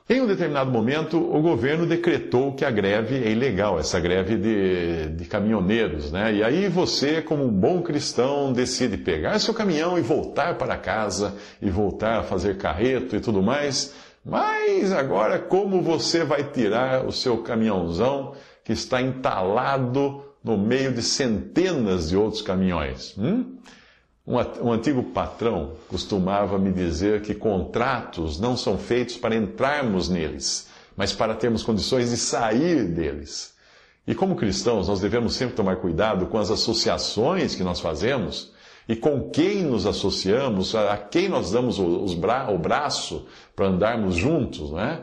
Em 0.09 0.21
um 0.21 0.29
determinado 0.29 0.71
momento, 0.71 1.19
o 1.19 1.43
governo 1.43 1.85
decretou 1.85 2.53
que 2.53 2.65
a 2.65 2.71
greve 2.71 3.17
é 3.17 3.33
ilegal, 3.33 3.81
essa 3.81 3.99
greve 3.99 4.37
de, 4.37 5.09
de 5.17 5.25
caminhoneiros, 5.25 6.13
né? 6.13 6.33
E 6.33 6.45
aí 6.45 6.69
você, 6.69 7.21
como 7.21 7.45
um 7.45 7.51
bom 7.51 7.83
cristão, 7.83 8.53
decide 8.53 8.97
pegar 8.97 9.41
seu 9.41 9.53
caminhão 9.53 9.99
e 9.99 10.03
voltar 10.03 10.57
para 10.57 10.77
casa, 10.77 11.35
e 11.61 11.69
voltar 11.69 12.21
a 12.21 12.23
fazer 12.23 12.57
carreto 12.57 13.17
e 13.17 13.21
tudo 13.21 13.43
mais. 13.43 13.93
Mas 14.25 14.93
agora, 14.93 15.41
como 15.41 15.83
você 15.83 16.23
vai 16.23 16.45
tirar 16.45 17.05
o 17.05 17.11
seu 17.11 17.39
caminhãozão 17.39 18.35
que 18.63 18.73
está 18.73 19.03
entalado 19.03 20.26
no 20.47 20.57
meio 20.57 20.93
de 20.93 21.03
centenas 21.03 22.09
de 22.09 22.17
outros 22.17 22.41
caminhões. 22.41 23.17
Hum? 23.19 23.57
Um, 24.25 24.37
um 24.69 24.73
antigo 24.73 25.03
patrão 25.03 25.73
costumava 25.89 26.57
me 26.57 26.73
dizer 26.73 27.21
que 27.23 27.35
contratos 27.35 28.39
não 28.39 28.57
são 28.57 28.79
feitos 28.79 29.17
para 29.17 29.35
entrarmos 29.35 30.09
neles, 30.09 30.69
mas 30.97 31.13
para 31.13 31.35
termos 31.35 31.65
condições 31.65 32.11
de 32.11 32.17
sair 32.17 32.85
deles. 32.85 33.55
E 34.07 34.15
como 34.15 34.37
cristãos, 34.37 34.87
nós 34.87 35.01
devemos 35.01 35.35
sempre 35.35 35.57
tomar 35.57 35.77
cuidado 35.77 36.27
com 36.27 36.39
as 36.39 36.49
associações 36.49 37.57
que 37.57 37.65
nós 37.65 37.81
fazemos 37.81 38.53
e 38.89 38.95
com 38.95 39.29
quem 39.31 39.65
nos 39.65 39.85
associamos, 39.85 40.77
a 40.77 40.97
quem 40.97 41.29
nós 41.29 41.51
damos 41.51 41.81
os 41.81 42.15
bra 42.15 42.49
o 42.53 42.59
braço 42.59 43.27
para 43.57 43.67
andarmos 43.67 44.15
juntos, 44.15 44.71
né? 44.71 45.01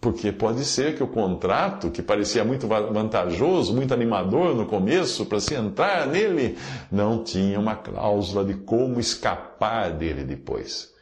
Porque 0.00 0.30
pode 0.30 0.64
ser 0.64 0.94
que 0.94 1.02
o 1.02 1.08
contrato, 1.08 1.90
que 1.90 2.02
parecia 2.02 2.44
muito 2.44 2.66
vantajoso, 2.68 3.74
muito 3.74 3.94
animador 3.94 4.54
no 4.54 4.66
começo, 4.66 5.26
para 5.26 5.40
se 5.40 5.54
entrar 5.54 6.06
nele, 6.06 6.56
não 6.92 7.24
tinha 7.24 7.58
uma 7.58 7.74
cláusula 7.74 8.44
de 8.44 8.54
como 8.54 9.00
escapar 9.00 9.90
dele 9.92 10.22
depois. 10.22 10.94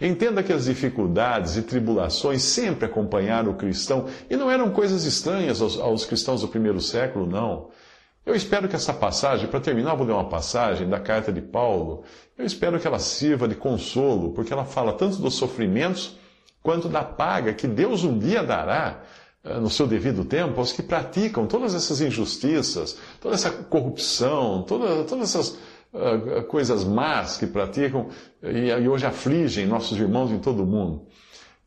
Entenda 0.00 0.42
que 0.42 0.52
as 0.52 0.64
dificuldades 0.64 1.56
e 1.56 1.62
tribulações 1.62 2.42
sempre 2.42 2.86
acompanharam 2.86 3.52
o 3.52 3.56
cristão 3.56 4.06
e 4.30 4.36
não 4.36 4.50
eram 4.50 4.70
coisas 4.70 5.04
estranhas 5.04 5.60
aos, 5.60 5.78
aos 5.78 6.06
cristãos 6.06 6.40
do 6.40 6.48
primeiro 6.48 6.80
século, 6.80 7.26
não. 7.26 7.68
Eu 8.24 8.34
espero 8.34 8.68
que 8.68 8.76
essa 8.76 8.94
passagem, 8.94 9.46
para 9.48 9.60
terminar, 9.60 9.94
vou 9.94 10.06
ler 10.06 10.12
uma 10.12 10.28
passagem 10.28 10.88
da 10.88 10.98
carta 10.98 11.32
de 11.32 11.40
Paulo. 11.40 12.02
Eu 12.36 12.46
espero 12.46 12.78
que 12.80 12.86
ela 12.86 12.98
sirva 12.98 13.46
de 13.46 13.54
consolo, 13.54 14.32
porque 14.32 14.52
ela 14.52 14.64
fala 14.64 14.92
tanto 14.92 15.16
dos 15.16 15.34
sofrimentos 15.34 16.18
quanto 16.62 16.88
da 16.88 17.02
paga 17.02 17.52
que 17.52 17.66
Deus 17.66 18.04
um 18.04 18.18
dia 18.18 18.42
dará 18.42 19.02
eh, 19.42 19.58
no 19.58 19.70
seu 19.70 19.86
devido 19.86 20.24
tempo 20.24 20.60
aos 20.60 20.72
que 20.72 20.82
praticam 20.82 21.46
todas 21.46 21.74
essas 21.74 22.00
injustiças, 22.00 22.98
toda 23.20 23.34
essa 23.34 23.50
corrupção, 23.50 24.62
toda, 24.62 25.04
todas 25.04 25.30
essas 25.30 25.58
uh, 25.92 26.42
coisas 26.46 26.84
más 26.84 27.36
que 27.38 27.46
praticam 27.46 28.08
e, 28.42 28.68
e 28.68 28.88
hoje 28.88 29.06
afligem 29.06 29.66
nossos 29.66 29.98
irmãos 29.98 30.30
em 30.30 30.38
todo 30.38 30.62
o 30.62 30.66
mundo. 30.66 31.06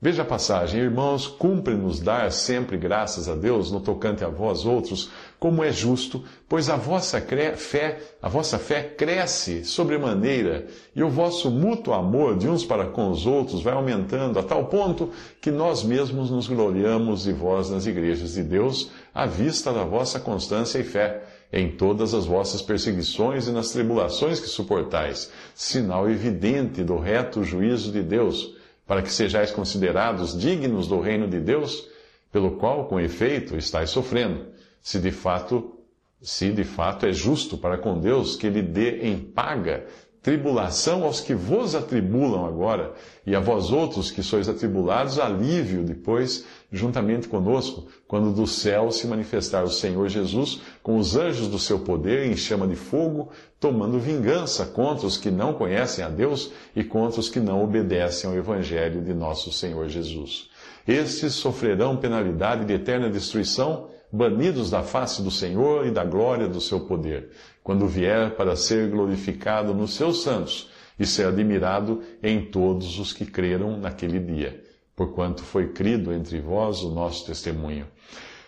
Veja 0.04 0.24
a 0.24 0.26
passagem, 0.26 0.82
irmãos, 0.82 1.28
cumpre-nos 1.28 2.02
dar 2.02 2.30
sempre 2.30 2.76
graças 2.76 3.30
a 3.30 3.36
Deus 3.36 3.72
no 3.72 3.80
tocante 3.80 4.22
a 4.22 4.28
vós 4.28 4.66
outros, 4.66 5.10
como 5.40 5.64
é 5.64 5.72
justo, 5.72 6.22
pois 6.50 6.70
a 6.70 6.76
vossa 6.76 7.22
fé, 7.56 8.00
a 8.22 8.28
vossa 8.28 8.60
fé 8.60 8.84
cresce 8.84 9.64
sobremaneira, 9.64 10.68
e 10.94 11.02
o 11.02 11.10
vosso 11.10 11.50
mútuo 11.50 11.94
amor 11.94 12.38
de 12.38 12.50
uns 12.50 12.66
para 12.66 12.88
com 12.88 13.12
os 13.12 13.26
outros 13.26 13.64
vai 13.64 13.74
aumentando 13.74 14.38
a 14.38 14.44
tal 14.44 14.66
ponto 14.66 15.10
que 15.40 15.50
nós 15.50 15.84
mesmos 15.84 16.30
nos 16.30 16.50
gloriamos 16.50 17.24
de 17.24 17.32
vós 17.32 17.70
nas 17.70 17.86
igrejas 17.86 18.34
de 18.34 18.44
Deus, 18.44 18.92
à 19.16 19.26
vista 19.26 19.72
da 19.72 19.86
vossa 19.86 20.20
constância 20.20 20.80
e 20.80 20.84
fé 20.84 21.24
em 21.50 21.78
todas 21.78 22.14
as 22.14 22.26
vossas 22.26 22.62
perseguições 22.62 23.48
e 23.48 23.54
nas 23.54 23.72
tribulações 23.72 24.42
que 24.42 24.48
suportais, 24.48 25.32
sinal 25.56 26.10
evidente 26.10 26.84
do 26.84 26.98
reto 26.98 27.42
juízo 27.42 27.90
de 27.90 28.04
Deus 28.04 28.62
para 28.86 29.02
que 29.02 29.12
sejais 29.12 29.52
considerados 29.52 30.38
dignos 30.38 30.88
do 30.88 31.00
reino 31.00 31.28
de 31.28 31.40
Deus, 31.40 31.88
pelo 32.32 32.58
qual, 32.58 32.88
com 32.88 33.00
efeito, 33.00 33.56
estáis 33.56 33.90
sofrendo, 33.90 34.48
se 34.82 35.00
de 35.00 35.12
fato, 35.12 35.78
se 36.22 36.52
de 36.52 36.64
fato 36.64 37.06
é 37.06 37.12
justo 37.12 37.58
para 37.58 37.78
com 37.78 38.00
Deus 38.00 38.36
que 38.36 38.50
lhe 38.50 38.62
dê 38.62 39.02
em 39.08 39.18
paga 39.18 39.86
tribulação 40.24 41.04
aos 41.04 41.20
que 41.20 41.36
vos 41.36 41.76
atribulam 41.76 42.46
agora, 42.46 42.94
e 43.28 43.36
a 43.36 43.42
vós 43.42 43.72
outros 43.72 44.10
que 44.10 44.24
sois 44.24 44.48
atribulados, 44.48 45.20
alívio 45.20 45.84
depois, 45.84 46.46
juntamente 46.74 47.28
conosco, 47.28 47.86
quando 48.08 48.34
do 48.34 48.46
céu 48.46 48.92
se 48.92 49.08
manifestar 49.08 49.64
o 49.64 49.70
Senhor 49.70 50.10
Jesus 50.10 50.60
com 50.82 50.98
os 50.98 51.16
anjos 51.16 51.48
do 51.48 51.60
seu 51.60 51.80
poder 51.80 52.26
em 52.26 52.36
chama 52.36 52.68
de 52.68 52.76
fogo, 52.76 53.30
tomando 53.60 54.00
vingança 54.00 54.66
contra 54.66 55.08
os 55.08 55.16
que 55.16 55.32
não 55.32 55.54
conhecem 55.54 56.04
a 56.04 56.10
Deus 56.10 56.52
e 56.76 56.84
contra 56.84 57.20
os 57.20 57.30
que 57.30 57.40
não 57.40 57.64
obedecem 57.64 58.30
ao 58.30 58.36
Evangelho 58.36 59.02
de 59.02 59.14
nosso 59.14 59.52
Senhor 59.52 59.88
Jesus. 59.88 60.50
Estes 60.86 61.34
sofrerão 61.34 61.96
penalidade 61.96 62.66
de 62.66 62.74
eterna 62.74 63.10
destruição, 63.10 63.88
banidos 64.12 64.70
da 64.70 64.84
face 64.84 65.22
do 65.22 65.32
Senhor 65.32 65.86
e 65.86 65.92
da 65.92 66.04
glória 66.04 66.48
do 66.48 66.60
seu 66.60 66.82
poder 66.82 67.30
quando 67.64 67.88
vier 67.88 68.36
para 68.36 68.56
ser 68.56 68.90
glorificado 68.90 69.74
nos 69.74 69.94
seus 69.94 70.22
santos 70.22 70.70
e 71.00 71.06
ser 71.06 71.26
admirado 71.26 72.04
em 72.22 72.46
todos 72.46 73.00
os 73.00 73.14
que 73.14 73.26
creram 73.26 73.78
naquele 73.78 74.20
dia, 74.20 74.62
porquanto 74.96 75.44
foi 75.44 75.70
crido 75.70 76.14
entre 76.14 76.40
vós 76.40 76.84
o 76.84 76.90
nosso 76.90 77.26
testemunho. 77.26 77.88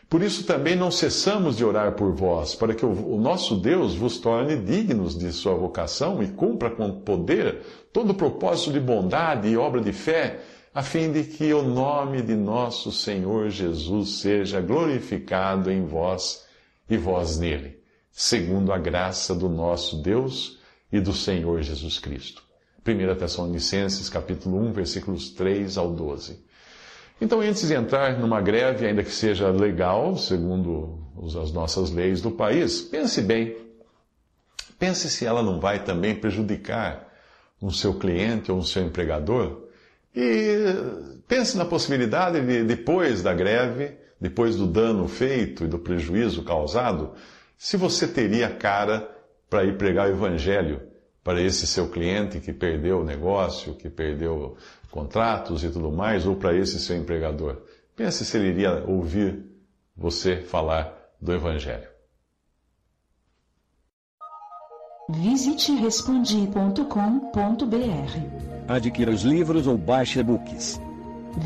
Por 0.10 0.22
isso 0.22 0.46
também 0.46 0.76
não 0.76 0.92
cessamos 0.92 1.58
de 1.58 1.66
orar 1.66 1.94
por 1.94 2.14
vós, 2.14 2.54
para 2.54 2.76
que 2.76 2.86
o 2.86 3.18
nosso 3.18 3.56
Deus 3.56 3.96
vos 3.96 4.20
torne 4.20 4.56
dignos 4.56 5.18
de 5.18 5.32
sua 5.32 5.56
vocação 5.56 6.22
e 6.22 6.28
cumpra 6.28 6.70
com 6.70 7.02
poder 7.02 7.62
todo 7.92 8.12
o 8.12 8.16
propósito 8.16 8.72
de 8.72 8.80
bondade 8.80 9.48
e 9.48 9.58
obra 9.58 9.82
de 9.82 9.92
fé, 9.92 10.42
a 10.74 10.84
fim 10.84 11.12
de 11.12 11.24
que 11.24 11.54
o 11.54 11.64
nome 11.64 12.22
de 12.22 12.36
nosso 12.36 12.92
Senhor 12.92 13.50
Jesus 13.50 14.20
seja 14.20 14.62
glorificado 14.62 15.72
em 15.72 15.86
vós 15.86 16.46
e 16.90 16.98
vós 16.98 17.40
nele 17.40 17.86
segundo 18.16 18.72
a 18.72 18.78
graça 18.78 19.36
do 19.36 19.50
nosso 19.50 20.02
Deus 20.02 20.58
e 20.90 21.02
do 21.02 21.12
Senhor 21.12 21.62
Jesus 21.62 22.00
Cristo. 22.00 22.45
1 22.86 23.16
Tessalonicenses 23.16 24.10
capítulo 24.10 24.60
1, 24.68 24.72
versículos 24.72 25.32
3 25.32 25.76
ao 25.76 25.92
12. 25.92 26.40
Então, 27.20 27.40
antes 27.40 27.68
de 27.68 27.74
entrar 27.74 28.20
numa 28.20 28.40
greve, 28.40 28.86
ainda 28.86 29.04
que 29.04 29.12
seja 29.12 29.50
legal, 29.50 30.16
segundo 30.18 31.00
as 31.42 31.52
nossas 31.52 31.90
leis 31.90 32.22
do 32.22 32.30
país, 32.30 32.82
pense 32.82 33.22
bem. 33.22 33.58
Pense 34.78 35.10
se 35.10 35.26
ela 35.26 35.42
não 35.42 35.60
vai 35.60 35.84
também 35.84 36.14
prejudicar 36.14 37.12
um 37.60 37.72
seu 37.72 37.96
cliente 37.96 38.52
ou 38.52 38.60
um 38.60 38.64
seu 38.64 38.84
empregador. 38.84 39.64
E 40.16 40.60
pense 41.28 41.58
na 41.58 41.66
possibilidade 41.66 42.40
de, 42.42 42.64
depois 42.64 43.24
da 43.24 43.34
greve, 43.34 43.94
depois 44.22 44.58
do 44.58 44.68
dano 44.68 45.08
feito 45.08 45.64
e 45.64 45.68
do 45.68 45.80
prejuízo 45.80 46.44
causado, 46.44 47.14
se 47.58 47.78
você 47.78 48.08
teria 48.08 48.50
cara 48.50 49.10
para 49.50 49.64
ir 49.64 49.78
pregar 49.78 50.08
o 50.08 50.12
evangelho 50.12 50.82
para 51.26 51.42
esse 51.42 51.66
seu 51.66 51.90
cliente 51.90 52.40
que 52.40 52.54
perdeu 52.54 53.00
o 53.00 53.04
negócio, 53.04 53.74
que 53.74 53.90
perdeu 53.90 54.56
contratos 54.92 55.64
e 55.64 55.70
tudo 55.72 55.92
mais, 55.92 56.24
ou 56.24 56.36
para 56.36 56.56
esse 56.56 56.80
seu 56.80 56.96
empregador. 56.96 57.64
Pense 57.96 58.24
se 58.24 58.38
ele 58.38 58.50
iria 58.50 58.86
ouvir 58.88 59.44
você 59.98 60.38
falar 60.38 60.94
do 61.20 61.34
evangelho. 61.34 61.88
Visite 65.10 65.72
respondi.com.br. 65.72 66.86
Adquira 68.68 69.10
os 69.10 69.24
livros 69.24 69.66
ou 69.66 69.80
baixe 69.80 70.20
e-books. 70.20 70.80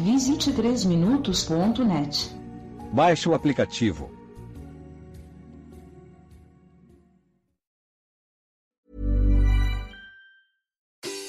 Visite 0.04 0.52
3minutos.net. 0.52 2.36
Baixe 2.92 3.30
o 3.30 3.34
aplicativo 3.34 4.18